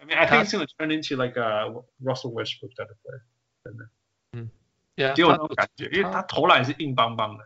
[0.00, 2.98] I mean, I think it's going to turn into like a Russell Westbrook type of
[3.02, 3.22] player.
[3.64, 3.88] 真的，
[4.32, 4.50] 嗯
[4.96, 7.44] Yeah，给我那种感觉，因为他投篮是硬邦邦的。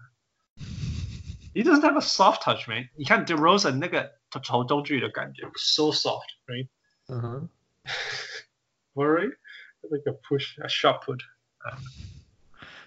[1.57, 2.89] He doesn't have a soft touch, man.
[2.95, 6.67] 你看 DeRozan 那个投中距的感觉，so soft, right?
[7.07, 7.49] 嗯哼，
[8.95, 9.35] Worry,
[9.83, 11.19] like a push, a shot put.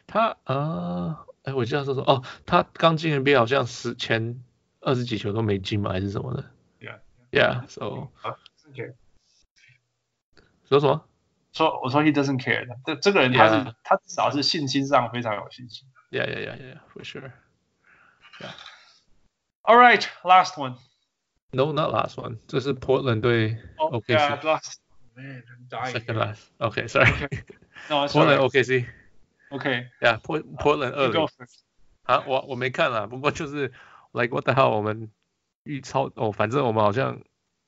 [0.06, 4.42] 他呃，哎，我记得说说哦，他刚进 NBA 好像十前
[4.80, 6.44] 二十几球都没进嘛，还是什么的
[6.80, 6.98] Yeah.
[7.30, 8.08] ？Yeah，so
[8.72, 8.94] Okay.
[10.68, 11.08] 说什么
[11.52, 13.74] 说我说 he doesn't care，这这个人他是 Yeah.
[13.84, 15.88] 他至少是信心上非常有信心。
[16.10, 17.32] ？Yeah yeah yeah yeah for sure.
[19.64, 20.76] All right, last one.
[21.52, 22.38] No, not last one.
[22.46, 24.80] 这是 Portland 对Oh, OKC yeah, last.
[25.16, 25.92] Man, I'm dying.
[25.92, 26.42] second last.
[26.60, 27.10] Okay, sorry.
[27.88, 28.52] No, it's Portland alright.
[28.52, 28.86] OKC.
[29.50, 29.86] Okay.
[30.00, 31.60] Yeah, Port Portland 二 You go 零 first.
[32.04, 33.72] 啊，我我没看啦，不过就是
[34.12, 35.10] like what the hell，我们
[35.64, 37.20] 预超哦，反正我们好像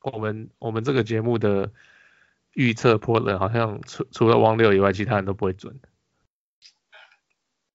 [0.03, 1.72] 我们我们这个节目的
[2.53, 5.81] 预测 Portland 好像除除了王六以外，其他人都不会准。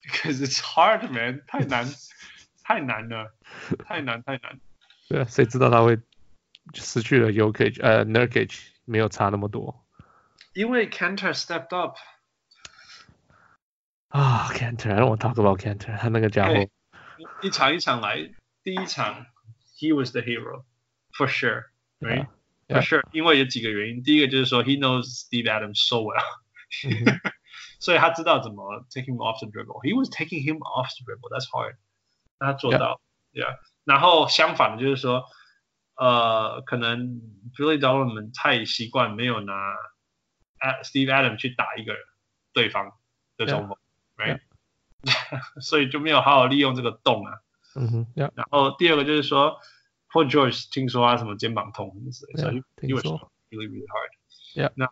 [0.04, 1.42] Because it's hard, man.
[1.48, 1.86] 太难，
[2.69, 3.33] 太难了，
[3.87, 4.61] 太难太难。
[5.09, 5.99] 对啊，谁知道他会
[6.75, 9.87] 失去了 u k 呃 Nurkic 没有差那么多。
[10.53, 11.95] 因为 Kanter stepped to
[15.17, 16.69] talk about Kanter，他那个家伙。
[17.41, 18.31] 一场一场来，
[18.63, 19.25] 第一场
[19.79, 20.65] he was the hero
[21.17, 22.27] for sure, right?
[22.69, 26.23] For sure，因为有几个原因，第一个就是说 he knows Steve Adams so well，
[27.81, 29.81] 所以他知道怎么 take him off the dribble.
[29.83, 31.31] He was taking him off the dribble.
[31.31, 31.77] That's hard.
[32.39, 33.01] 他做到，
[33.33, 33.55] 对啊。
[33.85, 35.25] 然后相反的就是说，
[35.97, 37.21] 呃，可能
[37.57, 39.75] Billy d o l o m a n 太习惯没有拿
[40.85, 42.03] Steve Adam 去打一个人
[42.53, 42.93] 对方
[43.37, 43.77] 的中锋
[44.17, 44.41] right？
[45.63, 47.33] 所以就没有好好利用这个洞啊。
[47.77, 48.07] 嗯哼。
[48.15, 49.59] 然后第二个就是说
[50.11, 54.11] ，Paul George 听说他什么肩膀痛，所以因为 really really hard。
[54.55, 54.73] Yeah.
[54.75, 54.87] 那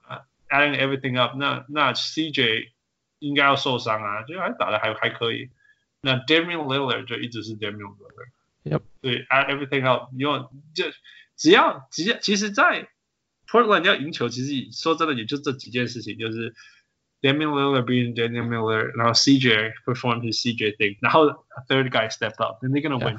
[0.48, 2.72] adding everything up，那那 CJ
[3.18, 5.50] 应该要受伤啊，就还打的还还可以。
[6.05, 8.29] 那 Damian Lillard 就一直是 Damian Lillard。
[8.63, 10.85] Yep 对，add everything up，你用就
[11.35, 12.87] 只要只要其实，在
[13.47, 16.53] Portland 要赢球，其实说真的也就这几件事情，就是
[17.21, 22.69] Damian Lillard being Damian Lillard，然后 CJ perform his CJ thing，然后 a third guy step up，then
[22.71, 23.05] they're gonna Yeah.
[23.05, 23.17] win.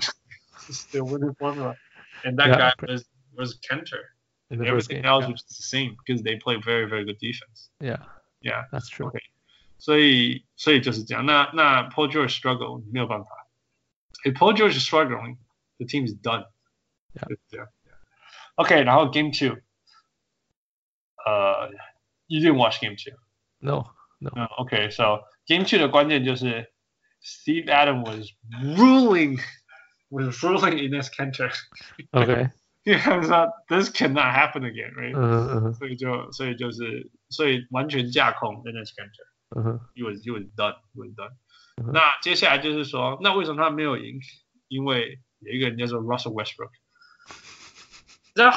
[0.68, 1.76] It's the winning formula.
[2.24, 2.72] And that Yeah.
[2.76, 3.04] guy was
[3.36, 4.12] was Kenter.
[4.50, 5.06] in the first Everything game.
[5.10, 5.32] else Yeah.
[5.32, 7.70] was the same because they play very very good defense.
[7.80, 8.04] Yeah,
[8.42, 8.66] Yeah.
[8.70, 9.06] that's true.
[9.08, 9.18] OK
[9.77, 11.25] 所以所以就是这样。
[11.25, 13.29] 那那 Paul George struggle 没有办法
[14.23, 16.45] ，if Paul George is struggling，the team is done.
[18.57, 19.57] okay, now Game two.
[22.27, 23.15] you didn't watch Game two?
[23.61, 23.85] No.
[24.19, 24.47] No.
[24.59, 26.71] okay, so game two 的关键就是
[27.23, 28.31] ，Steve Adam was
[28.75, 29.39] ruling
[30.09, 31.51] was ruling Enes Kanter.
[32.13, 32.49] Okay.
[32.85, 33.29] yeah, it's
[33.69, 35.13] this cannot happen again, right?
[35.15, 35.73] 嗯嗯。
[35.73, 39.36] 所以就所以就是所以完全架空 Enes Kanter。
[39.55, 41.31] 嗯哼 he was he was done, he was done.
[41.93, 44.19] 那接下来就是说，那为什么他没有赢？
[44.67, 46.71] 因为有一个人叫做 Russell Westbrook。
[48.35, 48.51] 那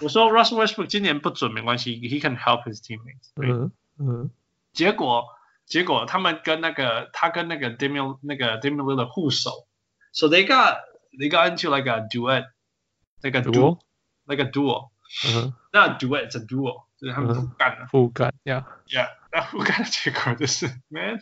[0.00, 4.30] 我说 Russell Westbrook 今年不准没关系，he can help his teammates、嗯嗯
[4.72, 5.26] 结果
[5.66, 9.66] 结果他们跟那个他跟那个 Damian 那个 Damian Lillard 互手
[10.12, 10.78] ，so they got
[11.18, 12.46] they got into like a duet,
[13.22, 13.78] like a duel,
[14.26, 14.90] Duel？like a duel.
[15.26, 17.86] 嗯哼，那 duet 是 duel，就是他们互干了。
[17.90, 21.20] 互干，Yeah，Yeah，然后我看的结果就是，Man，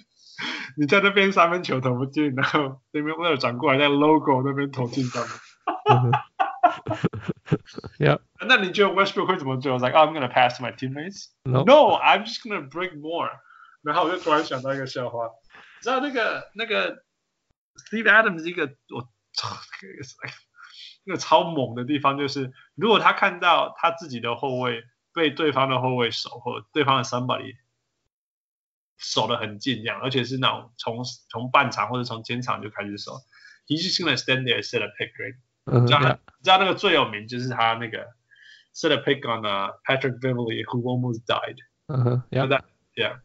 [0.77, 5.41] 你在那边三分球投不进，然后对面为了转过来在 logo 那边投进三分。
[5.89, 6.13] 嗯哼
[7.99, 9.73] ，Yeah， 那你觉得 Westbrook 会怎么做？
[9.73, 11.27] 我 was like, oh, I'm gonna pass to my teammates.
[11.45, 13.31] No，No, I'm just gonna break more.
[13.83, 17.03] 然后我就突然想到一个笑话，你知道那个那个
[17.77, 19.57] Steve Adams 一个我操，
[21.05, 24.83] 那个超猛的地方就是，如果他看到他自己的后卫
[25.15, 27.55] 被对方的后卫守或对方的 somebody
[28.99, 33.13] 守得很近这样，而且是那种从从半场或者从前场就开始守
[33.67, 35.37] ，he's just gonna stand there set a pick right。
[35.67, 38.07] 嗯哼你知道你知道那个最有名就是他那个
[38.75, 41.57] set a pick on uh, Patrick Beverly who almost died。
[41.89, 42.63] 嗯哼，Yeah，that
[42.95, 43.21] yeah。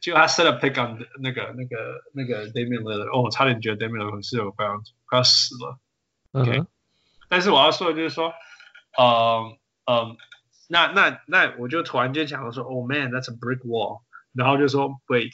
[0.00, 5.78] 结果他 set a pick on 那个那个那个 Damian Lillard，哦，我差点觉得 Damian Lillard 是有快要快要死了。
[6.32, 6.66] 嗯哼，
[7.28, 8.32] 但是我要说的就是说，
[8.98, 10.16] 嗯嗯，
[10.68, 14.00] 那那那我就突然间想到说，Oh man，that's a brick wall。
[14.33, 15.33] 然后就说 wait，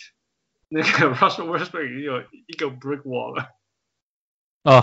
[0.69, 3.49] 那个 Russell Westbrook 已经有一个 brick wall 了。
[4.63, 4.81] 啊，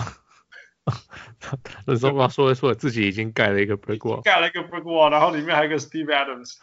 [1.85, 6.57] 那时候我说说自己已经盖了一个 brick wall，盖了一个 brick wall，然后里面还有一个 Steve Adams，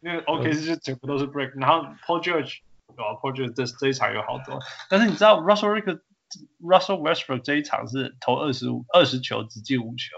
[0.00, 4.58] 因为 OK 是整个都是 brick，然后 Paul George，哦 Paul George 这这一场有好多，
[4.90, 6.00] 但是你知道 Russell Rick
[6.60, 10.16] Russell Westbrook 这一场是投二十五二十球只进五球，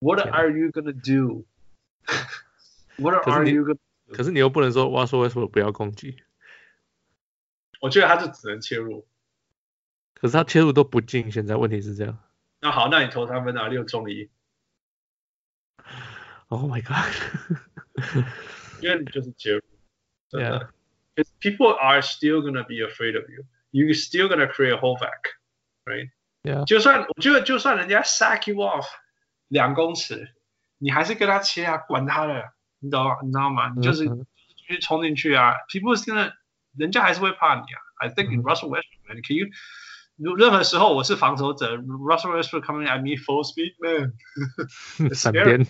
[0.00, 1.46] What are you gonna do？
[2.96, 3.78] What 可是 are 你 you gonna？
[4.13, 6.17] 可是你又不能说我要说为什么不要攻击，
[7.81, 9.07] 我觉得他就只能切入。
[10.13, 12.17] 可是他切入都不进，现在问题是这样。
[12.61, 14.29] 那好，那你投三分啊，六中一
[16.47, 17.13] ，Oh my god！
[18.81, 19.61] 因为你就是切入，
[20.29, 20.59] 真 Yeah.
[20.59, 20.73] 的。
[21.15, 23.43] Because people are still gonna be afraid of you.
[23.71, 25.35] You're still gonna create a hole back,
[25.83, 26.09] right?
[26.43, 26.63] Yeah.
[26.65, 28.87] 就算我觉得，就算人家 sack you off
[29.49, 30.33] 两公尺，
[30.77, 33.16] 你还是跟他切啊，管他的，你懂吗？
[33.22, 33.72] 你知道吗？
[33.76, 35.54] 你就是嗯继续冲进去啊。
[35.68, 36.32] People is gonna，
[36.76, 37.78] 人家还是会怕你啊。
[37.96, 39.46] I think 嗯 Russell Westbrook, man, can you？
[40.36, 44.14] 任何时候我是防守者，Russell Westbrook coming at me full speed, man，
[45.14, 45.64] 闪边，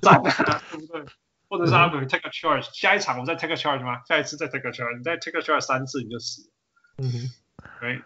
[0.00, 1.04] 赞啊，对不对？
[1.50, 4.00] 或者是他们 take a charge，下一场我再 take a charge 吗？
[4.08, 6.48] 下一次再 take a charge，你再 take a charge 三次你就死了
[6.98, 7.30] 嗯哼，
[7.84, 8.02] ，right？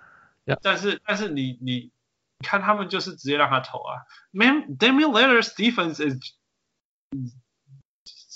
[0.47, 0.59] Yeah.
[0.63, 1.93] 但是但是你你
[2.39, 6.17] 你看他们就是直接让他投啊，Man Damian Lillard's defense is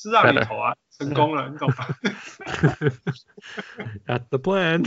[0.03, 1.75] 是让你.投啊，成功了，你懂吗
[4.05, 4.83] ？At the plan，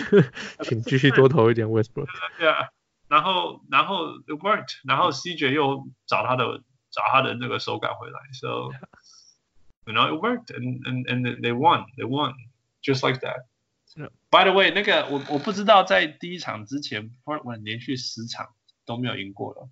[0.63, 2.09] 请继续多投一点 Westbrook。
[2.39, 2.69] 对啊，
[3.09, 8.71] 然后然后 it worked，然后 CJ 又找他的找他的那个手感回来，so
[9.87, 12.35] you know it worked and and and they won they won
[12.83, 13.47] just like that.
[14.31, 19.71] By the way，那个我我不知道在第一场之前，Portland 连续十场都没有赢过了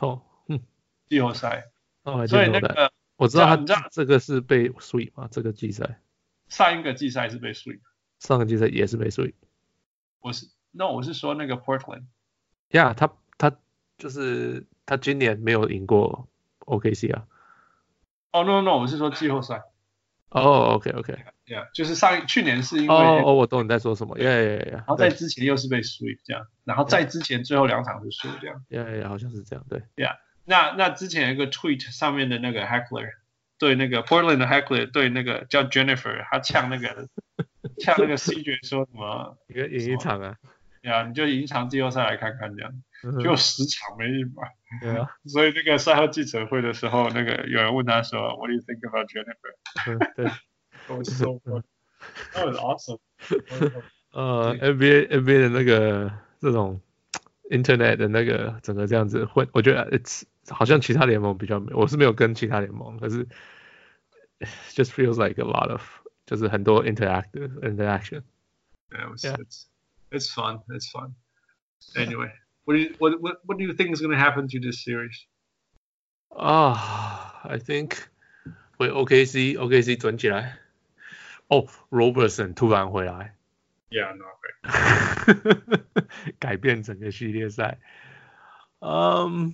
[0.00, 0.60] 哦，嗯，
[1.08, 1.70] 季后赛，
[2.28, 6.00] 所以，那个我知道你知道他这个是被 sweep 嘛，这个季赛，
[6.48, 7.78] 上一个季赛是被 sweep，
[8.18, 9.34] 上个季赛也是被 sweep。
[10.18, 13.56] 我是那我是说那个 Portland，Yeah，他他
[13.96, 16.28] 就是他今年没有赢过
[16.66, 17.26] OKC 啊。
[18.32, 19.62] 哦 no no，我是说季后赛
[20.30, 24.18] 哦，OK OK，，Yeah，就是上一去年是因为哦哦，我懂你在说什么。
[24.18, 28.64] Yeah Yeah 然后在之前又是被 sweep 这样，然后在之前最后两场是输这样。
[28.68, 29.80] ，Yeah Yeah，好像是这样，对。
[30.44, 33.10] 那那之前有一个 tweet 上面的那个 Heckler
[33.58, 37.08] 对那个 Portland 的 Heckler 对那个叫 Jennifer，他呛那个
[37.78, 40.36] 呛那个 CJ 说什么一个赢一场啊，
[40.82, 41.04] 呀？
[41.06, 42.72] 你就赢一场季后赛来看看这样，
[43.22, 44.42] 就十场没赢嘛。
[44.80, 49.54] 对啊，所以那个赛后记者会的时候，那个有人问他说，What do you think about Jennifer？
[49.86, 50.30] 嗯对。
[51.04, 51.62] So funny.
[52.34, 52.98] That was awesome.
[54.10, 56.80] 呃，NBA NBA 的那个这种
[57.52, 63.28] Internet 的那个整个这样子混，我觉得 it's 好像其他联盟比较，我是没有跟其他联盟，可是
[64.70, 65.82] just feels like a lot of
[66.24, 68.22] 就是很多 interactive interaction.
[68.90, 69.36] Yeah.
[69.36, 69.66] It's,
[70.10, 70.62] it's fun.
[70.68, 71.14] It's fun.
[71.94, 72.32] Anyway,
[72.64, 74.82] what do you what what, what do you think is going to happen to this
[74.82, 75.26] series?
[76.30, 77.98] Ah, I think
[78.78, 80.58] 会 OKC OKC 转起来。
[81.48, 83.36] 哦、oh,，Roberson 突然回来。
[83.92, 85.82] yeah, not right.
[86.40, 87.78] 改变整个系列赛。
[88.80, 89.52] Um,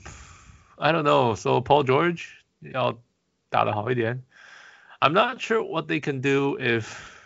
[0.76, 1.34] I don't know.
[1.34, 2.98] So Paul George 要
[3.50, 4.24] 打得好一点。
[5.00, 7.16] I'm not sure what they can do if.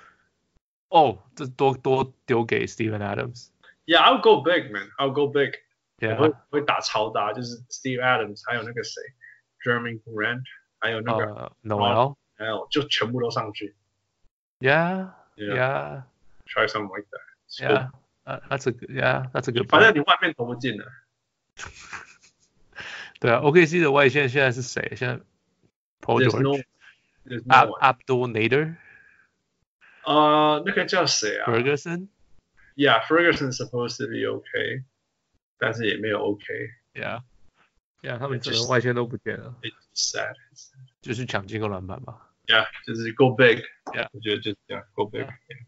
[0.89, 3.49] Oh, 这多多丢给 Steven Adams.
[3.87, 4.91] Yeah, I'll go big, man.
[4.99, 5.55] I'll go big.
[5.99, 6.17] Yeah.
[6.17, 9.03] 我会会打超大，就是 Steve Adams，还有那个谁
[9.65, 10.43] ，Jerami Grant，
[10.81, 13.75] 还有那个 uh, Noel，Noel 就全部都上去。
[14.61, 15.13] Yeah.
[15.37, 15.55] Yeah.
[15.57, 16.03] yeah
[16.47, 17.21] try something like that.
[17.47, 17.89] So, yeah,
[18.27, 19.69] uh, that's a yeah, that's a good.
[19.69, 20.87] 反正你外面投不进的。
[23.21, 24.95] 对啊，OKC 的外线现在是谁？
[24.97, 25.21] 现在
[26.01, 26.57] Paul George、no,
[27.25, 28.77] no Ab Abdel Nader。
[30.05, 32.09] 呃，那个叫谁啊？Ferguson。
[32.75, 34.85] Yeah, uh, uh, Ferguson supposed to be okay, okay，
[35.59, 36.45] 但是也没有 OK。
[36.95, 37.23] Yeah。
[38.03, 39.55] Yeah，他们整个外线都不见了。
[39.63, 40.35] It's sad.
[40.53, 40.89] It's sad.
[41.03, 42.33] 就是抢进攻篮板吧。
[42.47, 43.59] Yeah，就是 go big.
[43.59, 43.65] big。
[43.95, 45.23] Yeah，我觉得就是这样，go big。
[45.23, 45.65] Yeah.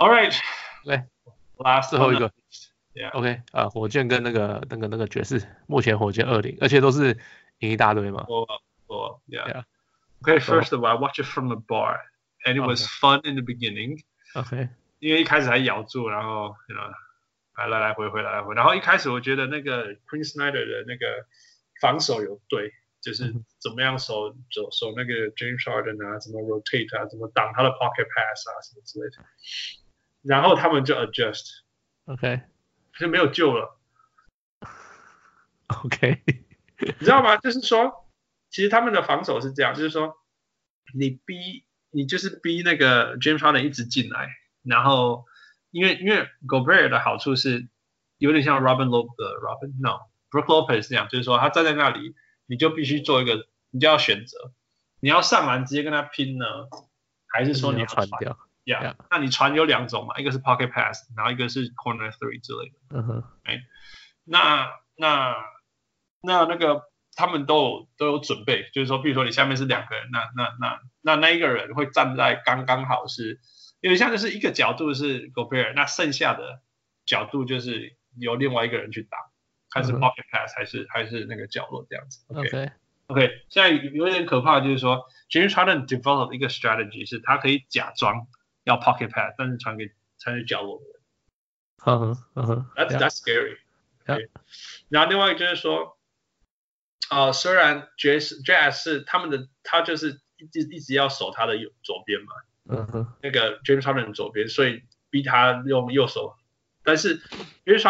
[0.00, 0.34] All right，
[0.86, 1.06] 来
[1.58, 2.32] ，last 最后一个
[3.12, 7.18] ，OK 啊，火箭跟那个那个那个爵士，目前火箭二零，而且都是
[7.58, 8.24] 赢一大堆嘛。
[8.26, 8.48] Oh,
[8.86, 9.62] oh, yeah.
[10.22, 11.98] Okay, first of all, I watch it from a bar,
[12.46, 14.00] and it was fun in the beginning.
[14.32, 16.90] OK，因为一开始还咬住，然后，you know，
[17.58, 21.26] 来来来回回来来回，然后一开始我觉得那个 Quin Snyder 的那个
[21.82, 29.22] 防守有对，就是怎么样守守守那个 James Harden 啊，怎么 rotate 啊，怎么挡他的 pocket pass 啊，什么之类的。
[30.22, 32.42] 然后他们就 adjust，OK
[32.98, 33.78] 就没有救了，
[35.82, 36.22] OK，
[36.78, 37.36] 你知道吗？
[37.38, 38.10] 就是说，
[38.50, 40.16] 其实他们的防守是这样，就是说，
[40.94, 44.28] 你逼你就是逼那个 James Harden 一直进来，
[44.62, 45.24] 然后
[45.70, 47.68] 因为因为 Gobert 的好处是
[48.18, 52.14] 有点像 Robin Lopez、呃、Robin No Brook Lopez 这样，就是说他站在那里，
[52.46, 54.52] 你就必须做一个，你就要选择，
[55.00, 56.44] 你要上篮直接跟他拼呢，
[57.26, 58.36] 还是说你要传掉？
[58.64, 62.78] Yeah，那你传有两种嘛，一个是 pocket pass，然后一个是 corner three 之类的。
[62.90, 63.60] 嗯哼，哎
[64.24, 65.34] 那那
[66.20, 66.82] 那那个
[67.16, 73.40] 他们都有都有准备，就是说，比如说你下面是两个人，那那那那那一个人会站在刚刚好是，
[73.80, 76.60] 因为像就是一个角度是 Gobert，那剩下的
[77.06, 79.18] 角度就是由另外一个人去打，
[79.70, 82.24] 看是 pocket pass 还是还是那个角落这样子。
[82.28, 82.70] OK
[83.08, 88.26] OK，OK，现在有点可怕，就是说 James Harden develop 一个 strategy 是他可以假装
[88.70, 90.84] 要 pocket pass，但是传给才能教我们。
[91.86, 93.58] 嗯嗯哼，That's that's scary。
[94.88, 95.98] 然后另外就是说，
[97.10, 102.32] 呃，虽然 JS JS 是他们的，他就是一直一直要守他的右左边嘛，
[102.68, 106.36] 嗯哼，那个 James Harden 左边，所以逼他用右手。
[106.82, 107.20] 但是
[107.64, 107.82] James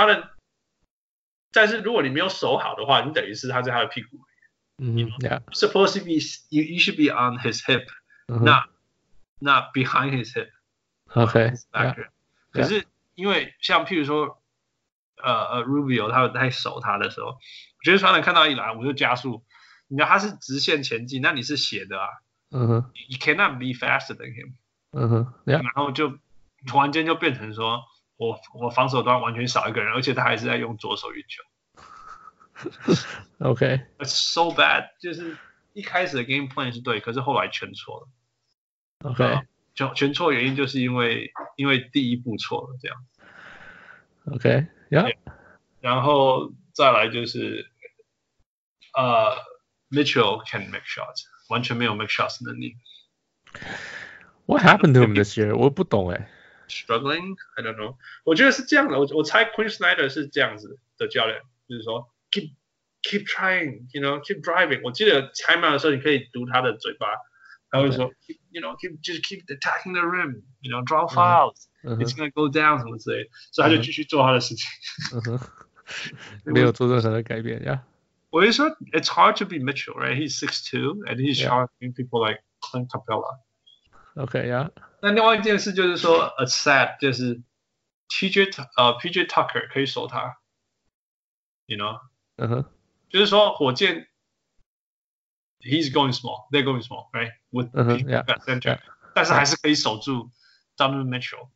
[5.53, 7.87] Supposed to be you you should be on his hip,
[8.29, 8.69] not
[9.41, 10.51] not behind his hip。
[11.13, 12.09] Yeah，here.
[12.53, 14.43] 可是因为像譬如说，
[15.23, 17.39] 呃呃，Rubio 他在守他的时候，我
[17.85, 19.45] 觉得传人看到一来我就加速，
[19.89, 22.07] 你知道他是直线前进，那你是斜的啊
[22.51, 24.55] 嗯哼，，you cannot be faster than him，
[24.93, 26.19] 嗯哼然后就
[26.67, 27.83] 突然间就变成说
[28.17, 31.43] 我我防守端完全少一个人，而且他还是在用左手运球。
[33.39, 35.37] OK，，It's so bad，就是
[35.73, 38.09] 一开始的 game plan 是对，可是后来全错了
[39.11, 39.41] ，OK，
[39.81, 42.99] 就全错原因就是因为因为第一步错了这样。
[44.27, 45.17] OK，Yeah，
[45.81, 47.71] 然后再来就是，
[48.93, 49.39] 呃
[49.89, 52.77] ，Mitchell can make shots，完全没有 make shots 能力
[54.45, 55.57] What happened to him this year？
[55.57, 56.31] 我不懂哎。
[56.69, 57.97] ，struggling，I don't know。
[58.25, 62.53] 我觉得是这样的，我我猜 Queen Snyder 是这样子的教练，就是说 keep
[63.03, 64.83] keep trying，you know，keep driving。
[64.85, 67.07] 我记得开麦的时候，你可以读他的嘴巴，
[67.75, 68.03] okay.
[68.03, 68.11] up.
[68.51, 70.43] You know, keep, just keep attacking the rim.
[70.61, 71.15] You know, draw uh-huh.
[71.15, 71.69] fouls.
[71.85, 71.97] Uh-huh.
[72.01, 73.29] It's gonna go down I would say.
[73.53, 73.71] So uh-huh.
[73.71, 74.67] 什么之类的，所以他就继续做他的事情。
[76.45, 77.85] 没有做任何的改变呀。
[78.31, 78.77] Well, it's not.
[78.93, 80.17] It's hard to be Mitchell, right?
[80.17, 81.49] He's six two, and he's yeah.
[81.49, 83.39] shocking people like Clint Capela.
[84.15, 84.71] Okay, yeah.
[85.03, 87.43] 那另外一件事就是说，accept 就是
[88.09, 90.37] TJ 呃 PJ Tucker 可以守他
[91.67, 92.01] ，you know，
[92.37, 92.65] 嗯哼，
[93.09, 94.07] 就是说火箭
[95.61, 97.31] he's going small, they're going small, right?
[97.51, 98.71] With mm-hmm, yeah, center.
[98.71, 98.81] Yeah.
[99.15, 100.31] 但是还是可以守住
[100.77, 101.51] Donovan Mitchell.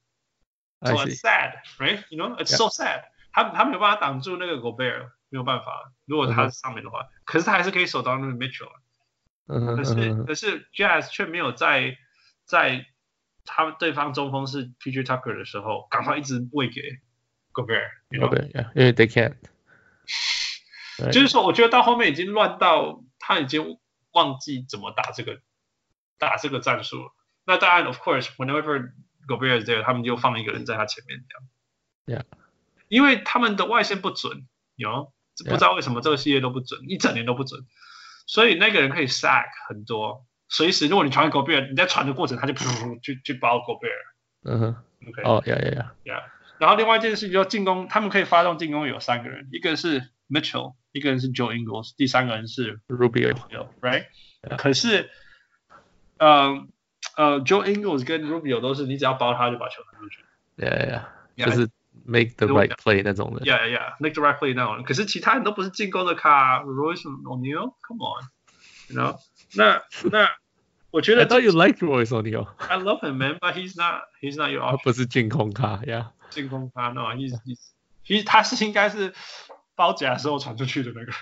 [0.84, 2.04] So it's sad, right?
[2.10, 2.56] You know, it's yeah.
[2.56, 3.04] so sad.
[3.32, 5.92] 他他没有办法挡住那个 Gobert，没有办法。
[6.04, 8.70] 如果他是上面的话，嗯、可是他还是可以守到那个 Mitchell。
[9.46, 11.96] 嗯、可是、嗯、可是 Jazz 却没有在
[12.44, 12.86] 在
[13.44, 16.80] 他们对方中锋是 PJ Tucker 的时候，赶快一直喂给
[17.52, 17.88] Gobert。
[18.10, 19.36] Gobert，因为 they can't。
[21.10, 23.78] 就是说，我觉得到后面已经乱到他已经
[24.14, 25.40] 忘记怎么打这个
[26.18, 27.12] 打这个战术了。
[27.44, 28.92] 那当然，of course，whenever
[29.28, 32.22] Gobert is there，他们就放一个人在他前面这样。
[32.22, 32.24] Yeah.
[32.88, 34.46] 因为他们的外线不准，
[34.76, 35.12] 有?
[35.44, 37.66] 不知道为什么这个系列都不准，一整年都不准，
[38.26, 43.88] 所以那个人可以 sack 很多，随时如果你传给 Gobert，你在传的过程他就噗 去去包 Gobert。
[44.44, 44.76] 嗯哼
[45.08, 46.22] ，OK，哦，Yeah，Yeah，Yeah，Yeah，
[46.58, 54.05] 然后另外一件事就是进攻，他们可以发动进攻有三个人，一个是 Mitchell，一个人是 Joe Ingles，第三个人是 Rubio， Rubio，right？
[54.41, 54.55] Yeah.
[54.57, 55.09] 可是，
[56.17, 56.67] 呃
[57.17, 60.23] 呃，Joe Ingles 跟 Rubio 都是你只要包他就把球传出去
[60.57, 61.03] Yeah，Yeah，
[61.35, 61.45] Yeah.
[61.45, 61.69] 就是
[62.05, 63.41] make the 如果 right play 那种的。
[63.45, 64.85] ，Yeah Yeah Yeah，make the right play 那种人。
[64.85, 69.19] 可是其他人都不是进攻的卡，Royce O'Neal，Come on，you know？
[69.55, 69.81] 那
[70.11, 70.29] 那
[70.91, 74.51] 我觉 I 得 thought you liked Royce O'Neal， I love him man，but he's not he's not
[74.51, 74.83] your 他 option。
[74.83, 77.59] 不是进攻卡，Yeah，进攻他，no，he's he's
[78.03, 79.13] 其实他是应该是
[79.74, 81.12] 包夹的时候传出去的那个。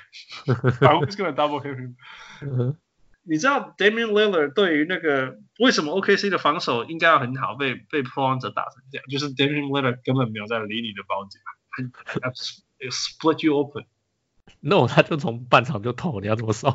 [0.86, 1.94] I was gonna double hit him。
[2.40, 2.76] 嗯
[3.24, 11.38] 你知道 Damian Lillard 对于那个为什么 OKC 的防守应该要很好，被被破荒者打成这样，就是 Damian Lillard 根本没有在理你的包夹
[12.90, 13.84] ，split you open。
[14.58, 16.68] ，No，他就从半场就投，你要怎么守？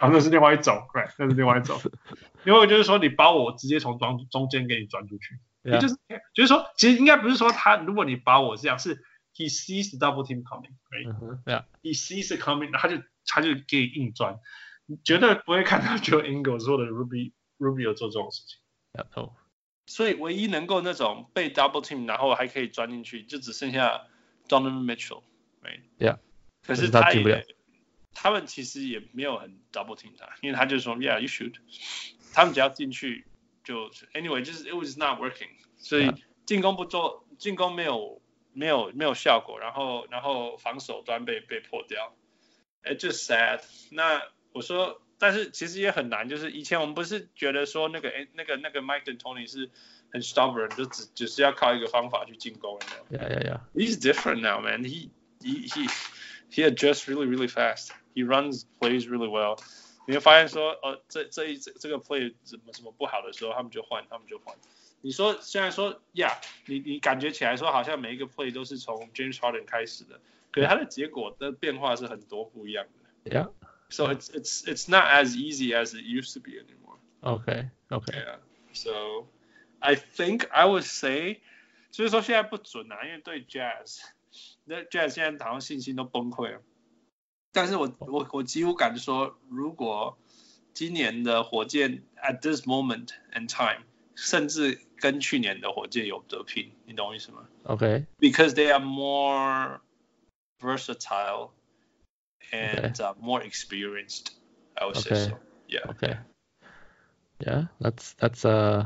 [0.00, 1.80] 啊，那是另外一种，right，那是另外一种。
[2.44, 5.96] 因为就是说，你包我直接从中中间给你转出去，也.就是
[6.34, 9.04] 就是说，其实应该不是说他，如果你包我这样，是
[9.35, 11.09] he sees the double team coming，right？
[11.09, 14.39] 嗯哼，Yeah， he sees it coming，他就他就给你硬钻，
[14.85, 18.59] 你绝对不会看到 Joe Ingles 或者 Ruby Rubio 做这种事情。
[18.93, 19.33] Yeah，no，
[19.87, 24.07] 所以唯一能够那种被 double team，然后还可以钻进去，就只剩下
[24.47, 25.81] Donovan Mitchell，right？
[25.97, 26.17] Yeah，
[26.65, 27.55] 可是可是他他进不了也，
[28.13, 31.53] 他们其实也没有很 double team 他，因为他就说 Yeah you shoot，
[32.33, 33.25] 他们只要进去
[33.63, 36.13] 就 anyway 就是 it was not working，所以
[36.45, 38.21] 进攻不做，进攻没有
[38.56, 42.14] 没有没有效果，然后然后防守端被被破掉，
[42.82, 43.60] 哎，就 sad。
[43.90, 49.70] 那我说，但是其实也很难，就是以前我们不是觉得说那个哎那个那个 Mike and Tony 是
[50.10, 52.78] 很 stubborn，就只只是要靠一个方法去进攻
[53.10, 53.60] ，Yeah, yeah, yeah.
[53.74, 54.82] He's different now, man.
[54.84, 55.90] He he he
[56.50, 57.90] he adjusts really really fast.
[58.14, 59.58] He runs plays really well.
[60.06, 64.56] 你会发现说，呃，这这一这这个 play 怎么怎么不好的时候，他们就换，他们就换。
[65.01, 70.21] 你说现在说，Yeah，你你感觉起来说好像每一个 play 都是从 James Harden 开始的，
[70.51, 73.31] 可是它的结果的变化是很多不一样的。
[73.31, 73.51] Yeah.
[73.89, 76.97] So it's it's it's not as easy as it used to be anymore.
[77.21, 77.69] Okay.
[77.89, 78.17] Okay.
[78.17, 78.37] Yeah.
[78.73, 79.27] So
[79.79, 81.41] I think I would say，
[81.91, 83.99] 所以说现在不准啊，因为对 Jazz，
[84.63, 86.61] 那 Jazz 现在好像信心都崩溃了。
[87.51, 90.17] 但是我我我几乎敢说，如果
[90.73, 93.83] 今年的火箭 at this moment and time，
[94.15, 98.05] 甚至跟去年的火箭有得拼，你懂我意思吗 Okay.
[98.19, 99.79] ？Because they are more
[100.59, 101.51] versatile
[102.51, 104.33] and uh, more experienced.
[104.75, 105.29] I would say Okay.
[105.29, 105.39] so.
[105.67, 105.89] Yeah.
[105.91, 106.17] Okay.
[107.39, 108.85] Yeah, that's that's uh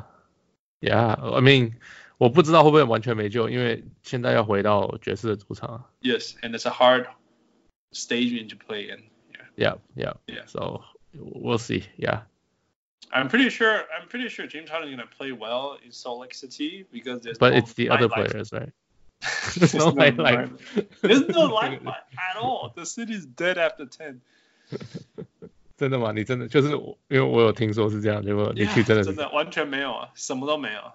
[0.80, 1.74] yeah, I mean
[2.18, 5.92] 我不知道会不会完全没救，因为现在要回到爵士的主场啊。
[6.02, 7.08] Yes, and it's a hard
[7.92, 9.04] stadium to play in.
[9.34, 9.48] Yeah.
[9.58, 10.14] Yeah, yeah.
[10.28, 10.46] Yeah.
[10.48, 10.84] So
[11.14, 11.84] we'll see.
[11.98, 12.22] Yeah.
[13.12, 13.84] I'm pretty sure.
[13.96, 17.38] I'm pretty sure James Harden is gonna play well in Salt Lake City because there's.
[17.38, 18.32] But no it's the other nightlife.
[18.32, 18.72] players, right?
[19.56, 20.52] There's no no nightlife.
[21.02, 22.74] There's no life at all.
[22.76, 24.22] The city's dead after ten.
[25.78, 26.12] 真的吗？
[26.14, 30.92] 你真的就是我因为我有听说是这样，结果你去 Yeah，真的是真的完全没有啊，什么都没有。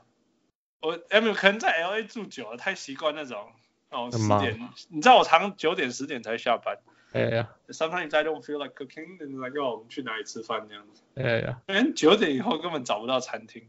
[0.81, 3.53] 我 I mean 可能在 LA 住久了，太习惯那种
[3.91, 4.59] 哦十很忙点，
[4.89, 6.79] 你知道我常九点十点才下班。
[7.15, 11.03] 哎呀 Sometimes I don't feel like cooking, and like 哦，我们去哪里吃饭这样子。
[11.15, 13.67] 哎呀，因为九点以后根本找不到餐厅。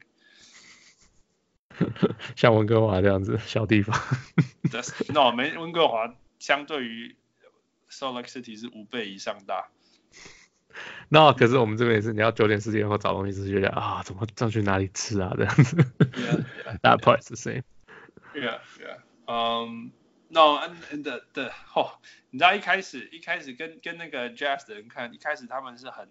[2.36, 4.00] 像温哥华这样子小地方。
[4.64, 7.16] That's no，没温哥华相对于
[7.89, 9.70] Salt Lake City 是五倍以上大。
[11.10, 15.76] 那可是我们这边也是，你要九点十点后找东西吃，就觉得啊，怎么上去哪里吃啊这样子。
[16.00, 17.64] Yeah, yeah, That part's the same.
[18.34, 19.00] yeah, yeah.
[19.28, 19.92] Um,
[20.30, 26.08] no, and, and the the 哦，你知道一开始一开始跟跟那个 Jazz 的人看，一开始他们是很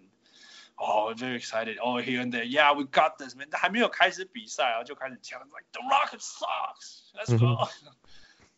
[0.75, 3.47] 哦、very excited, oh here and there, yeah, we got this, man.
[3.51, 7.69] 但还没有开始比赛，然后就开始呛，like the Rocket sucks, let's go.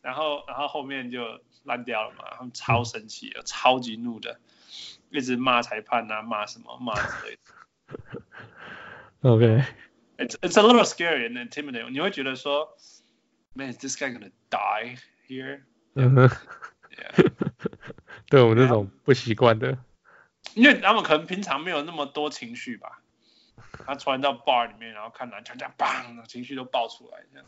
[0.01, 4.39] 然后然后后面就烂掉了嘛，他们超生气，超级怒的，
[5.09, 8.21] 一直骂裁判啊，骂什么骂之类的。
[9.21, 9.63] OK，
[10.17, 11.89] it's it's a little scary and intimidating.
[11.89, 12.78] 你会觉得说，
[13.53, 14.97] Man, is this guy gonna die
[15.29, 15.62] Here?
[15.95, 16.29] 嗯哼
[16.91, 17.31] ，Yeah.
[18.29, 19.79] 对我们这种不习惯的，
[20.55, 23.03] 因为他们可能平常没有那么多情绪吧。
[23.87, 27.47] 他突然到 bar 里面，然后看篮球这样，砰，情绪都爆出来这样，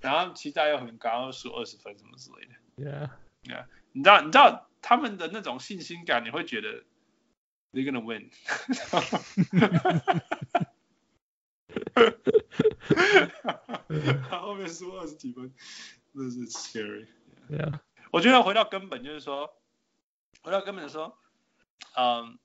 [0.00, 2.52] 然后期待又很高，又输二十分什么之类的。
[3.46, 6.82] Yeah，Yeah，你知道，你知道他们的那种信心感，你会觉得
[7.72, 8.30] they're gonna win
[14.28, 15.52] 他后面输二十几分，
[16.14, 17.06] 真的是 scary。
[17.48, 17.80] Yeah，
[18.10, 19.52] 我觉得回到根本就是说，
[20.42, 21.18] 回到根本就是说，
[21.96, 22.38] 嗯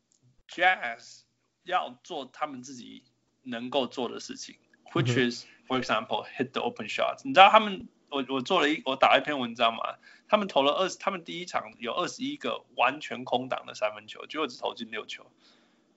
[0.48, 1.22] ，Jazz
[1.64, 3.04] 要做他们自己
[3.44, 4.56] 能够做的事情
[4.94, 7.22] ，which is for example hit the open shots。
[7.24, 9.98] 你知道他们，我我做了一我打了一篇文章嘛，
[10.28, 15.26] 他们投了二十，他们第一场有二十一个完全空档的三分球，结果只投进六球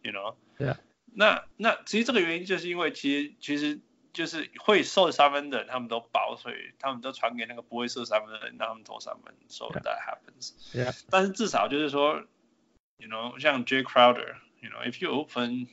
[0.02, 0.78] ，you know？Yeah.
[1.14, 3.80] 那那其实这个原因就是因为其实其实
[4.12, 9.34] 就是会射三分的人，他们都包，所以他们都传给那个不会射三分的人，让他们投三分。
[9.48, 10.52] So that happens.
[10.72, 10.98] Yeah.
[11.10, 12.24] 但是至少就是说
[12.98, 15.68] ，you know，像 Jae Crowder，you know，if you open,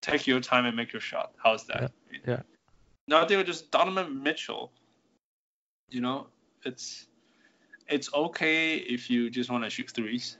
[0.00, 1.30] take your time and make your shot.
[1.42, 1.90] How's that?
[2.10, 2.36] Yeah.
[2.36, 2.42] yeah.
[3.06, 7.06] 然后第二个就是 Donovan Mitchell，you know，it's
[7.88, 10.36] it's okay if you just want to shoot threes,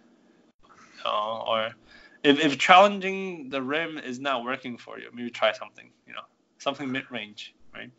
[1.05, 1.75] uh, or
[2.23, 5.91] if if challenging the rim is not working for you, maybe try something.
[6.07, 6.25] You know
[6.60, 7.92] something mid range, right?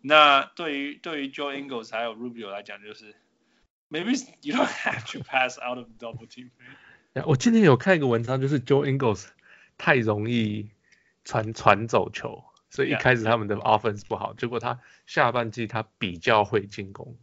[0.00, 3.14] 那对于对于 Joe Ingles 还有 Rubio 来讲，就是
[3.90, 6.50] maybe you don't have to pass out of double team.
[7.14, 7.24] right?
[7.26, 9.26] 我今天有看一个文章，就是 Joe Ingles
[9.78, 10.70] 太容易
[11.24, 13.00] 传传走球，所以一 Yeah.
[13.00, 17.16] 开始他们的 offense 不好，结果他下半季他比较会进攻，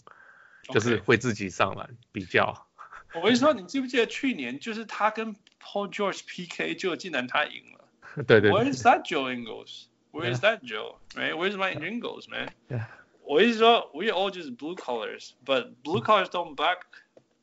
[0.64, 2.68] 就是 OK 会自己上篮，比较。
[3.14, 8.24] 我跟你说，你记不记得去年就是他跟 Paul George PK，结果竟然他赢了。
[8.24, 9.88] 对对 Where 对 is that Joe Ingles?
[10.16, 10.98] Where is that Joe?
[11.16, 11.38] Right?
[11.38, 12.50] Where's my Ingles, man?
[12.70, 12.86] Yeah.
[13.24, 16.82] 我意思说，we all just blue collars, but blue collars don't back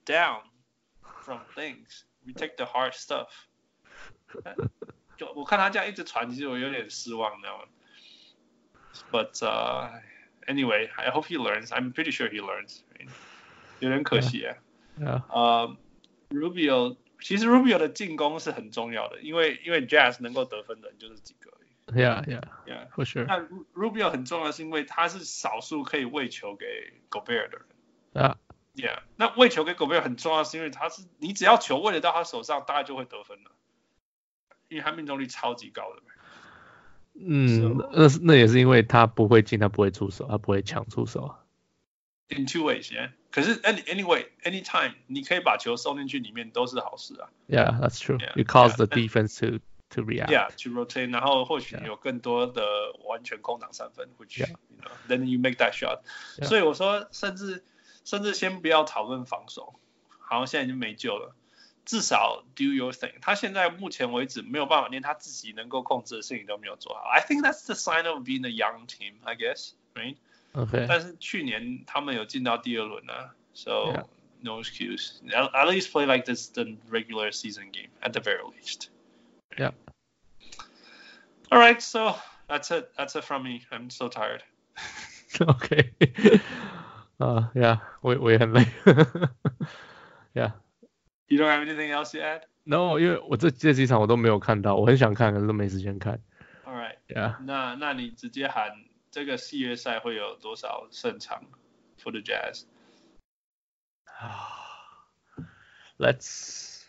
[0.04, 0.42] down
[1.22, 2.04] from things.
[2.26, 3.28] We take the hard stuff.
[5.16, 7.64] 就我看他这样一直传，其实我有点失望，你知道吗？
[9.10, 10.00] But uh,
[10.46, 11.68] anyway, I hope he learns.
[11.68, 12.80] I'm pretty sure he learns.
[13.80, 14.56] 有点可惜啊。
[15.00, 15.22] Yeah.
[15.32, 15.76] 呃，
[16.30, 21.61] Rubio 其实 Rubio 的进攻是很重要的，因为因为 Jazz 能够得分的人就是几个而已。
[21.86, 23.24] Yeah, yeah, Yeah， for sure.
[23.24, 26.66] 那 Ru- Rubio 很重要，是因为他是少数可以喂球给
[27.10, 27.62] Gobert 的人。
[28.12, 28.36] Yeah.
[28.74, 33.50] Yeah，那喂球给 Gobert 很重要，是因为他是你只要球喂得到他手上，大概就会得分了，
[34.68, 36.02] 因为他命中率超级高的。
[37.20, 41.34] 嗯，那是那也是因为他不会进，他不会出手，他不会抢出手。
[42.28, 43.10] In two ways, yeah。
[43.30, 47.30] 可是 any anyway anytime 你可以把球送进去里面都是好事啊。
[47.48, 48.18] Yeah, that's true.
[48.18, 48.84] Yeah, You cause yeah.
[48.84, 49.60] the defense to
[49.92, 50.30] to react.
[50.30, 51.86] Yeah, to rotate，然后或许 Yeah.
[51.86, 52.62] 有更多的
[53.04, 54.50] 完全空档三分，which Yeah.
[54.50, 56.00] you know then you make that shot。
[56.38, 56.46] Yeah.
[56.46, 57.64] 所以我说，甚至
[58.04, 59.78] 甚至先不要讨论防守，
[60.18, 61.34] 好像现在已经没救了。
[61.84, 63.14] 至少 do your thing。
[63.22, 67.00] 他现在目前为止没有办法，连他自己能够控制的事情都没有做好。
[67.08, 70.16] I think that's the sign of being a young team, I guess, right?
[70.52, 70.86] Okay.
[70.86, 74.04] 但是去年他们有进到第二轮啊，so Yeah.
[74.42, 75.12] no excuse.
[75.30, 78.88] At, at least play like this the regular season game at the very least.
[79.56, 79.72] Yeah.
[81.50, 82.14] All right, so
[82.48, 82.90] that's it.
[82.96, 83.62] That's it from me.
[83.70, 84.42] I'm so tired.
[85.40, 85.92] Okay.
[87.18, 88.64] 啊、yeah，我我也很累。
[90.34, 90.52] yeah.
[91.26, 92.42] You don't have anything else to add?
[92.64, 96.20] No，因为我这这几场我都没有看到，我很想看，可是都没时间看。
[96.64, 96.96] All right.
[97.08, 97.36] Yeah.
[97.42, 101.44] 那那你直接喊这个系列赛会有多少胜场
[102.00, 102.64] for the Jazz？
[105.98, 106.84] Let's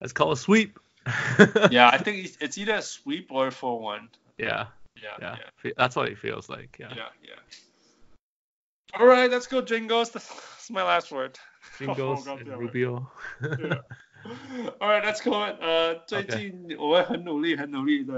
[0.00, 0.72] let's call a sweep.
[1.70, 4.08] yeah, I think it's, it's either a sweep or a 4-1.
[4.38, 4.66] Yeah.
[4.96, 5.36] Yeah, Yeah.
[5.38, 6.76] yeah, Fe- That's what it feels like.
[6.80, 6.88] Yeah.
[6.96, 8.98] yeah, yeah.
[8.98, 10.10] All right, let's go, Jingles.
[10.10, 11.38] That's my last word.
[11.78, 13.06] Jingles 我刚 and 讲了 Rubio.
[13.42, 13.82] Yeah.
[14.80, 15.34] All right, let's go.
[15.60, 18.12] 呃，最 OK 近我会很努力、很努力的，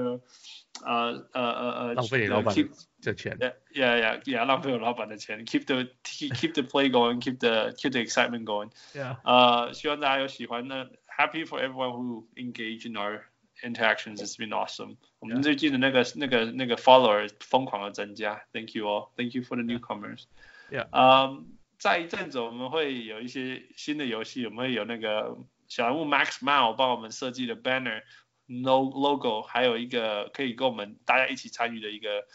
[0.84, 2.70] 呃呃呃呃，浪费你老板 keep
[3.02, 3.36] 这钱。
[3.38, 4.44] Yeah, yeah, yeah, yeah.
[4.46, 8.70] 浪费我老板的钱，keep the keep keep the play going, keep the keep the excitement going.
[8.94, 9.16] Yeah.
[9.24, 13.21] 呃，希望大家有喜欢的 happy for everyone who engage in our
[13.63, 14.21] interactions.
[14.21, 14.97] It's been awesome.
[15.19, 18.41] 我们最近的那个那个那个 follower 疯狂的增加。
[18.51, 19.09] Thank you all.
[19.15, 20.23] Thank you for the newcomers.
[20.71, 20.87] Yeah.
[20.91, 25.37] Um, 嗯，在一阵子我们会有一些新的游戏，我们会有那个
[25.67, 28.01] 小人物 Max Mao 帮我们设计的 banner。
[28.45, 32.27] No logo，还有一个可以跟我们大家一起参与的一个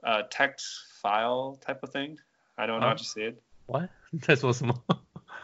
[0.00, 0.64] 呃 text
[1.02, 2.16] file type of thing。
[2.54, 3.36] I don't know how to say it.
[3.66, 3.90] What？
[4.22, 4.74] 在说什么？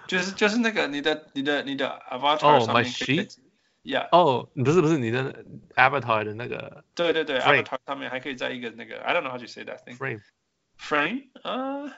[0.08, 3.38] 就是就是那个你的你的你的 avatar 哦上面 my 可以 sheet？
[3.84, 5.44] Yeah，哦，不是不是你的
[5.76, 10.22] avatar 的那个对对对 Frame ，avatar 上面还可以在一个那个 I don't know how to say that thing frame。
[10.80, 11.92] frame，呃、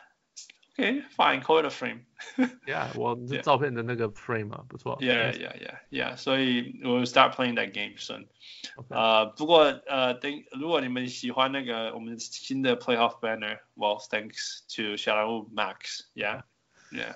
[0.78, 2.06] OK fine，call it a frame。
[2.66, 3.42] Yeah，我这 Yeah.
[3.42, 4.98] 照片的那个 frame 啊，不错。
[5.00, 8.26] Yeah yeah yeah yeah，所以我 start playing that game soon。
[8.78, 17.16] OK 呃，不过呃，等如果你们喜欢那个我们新的 playoff banner，well thanks to 小人物 Max，yeah，yeah。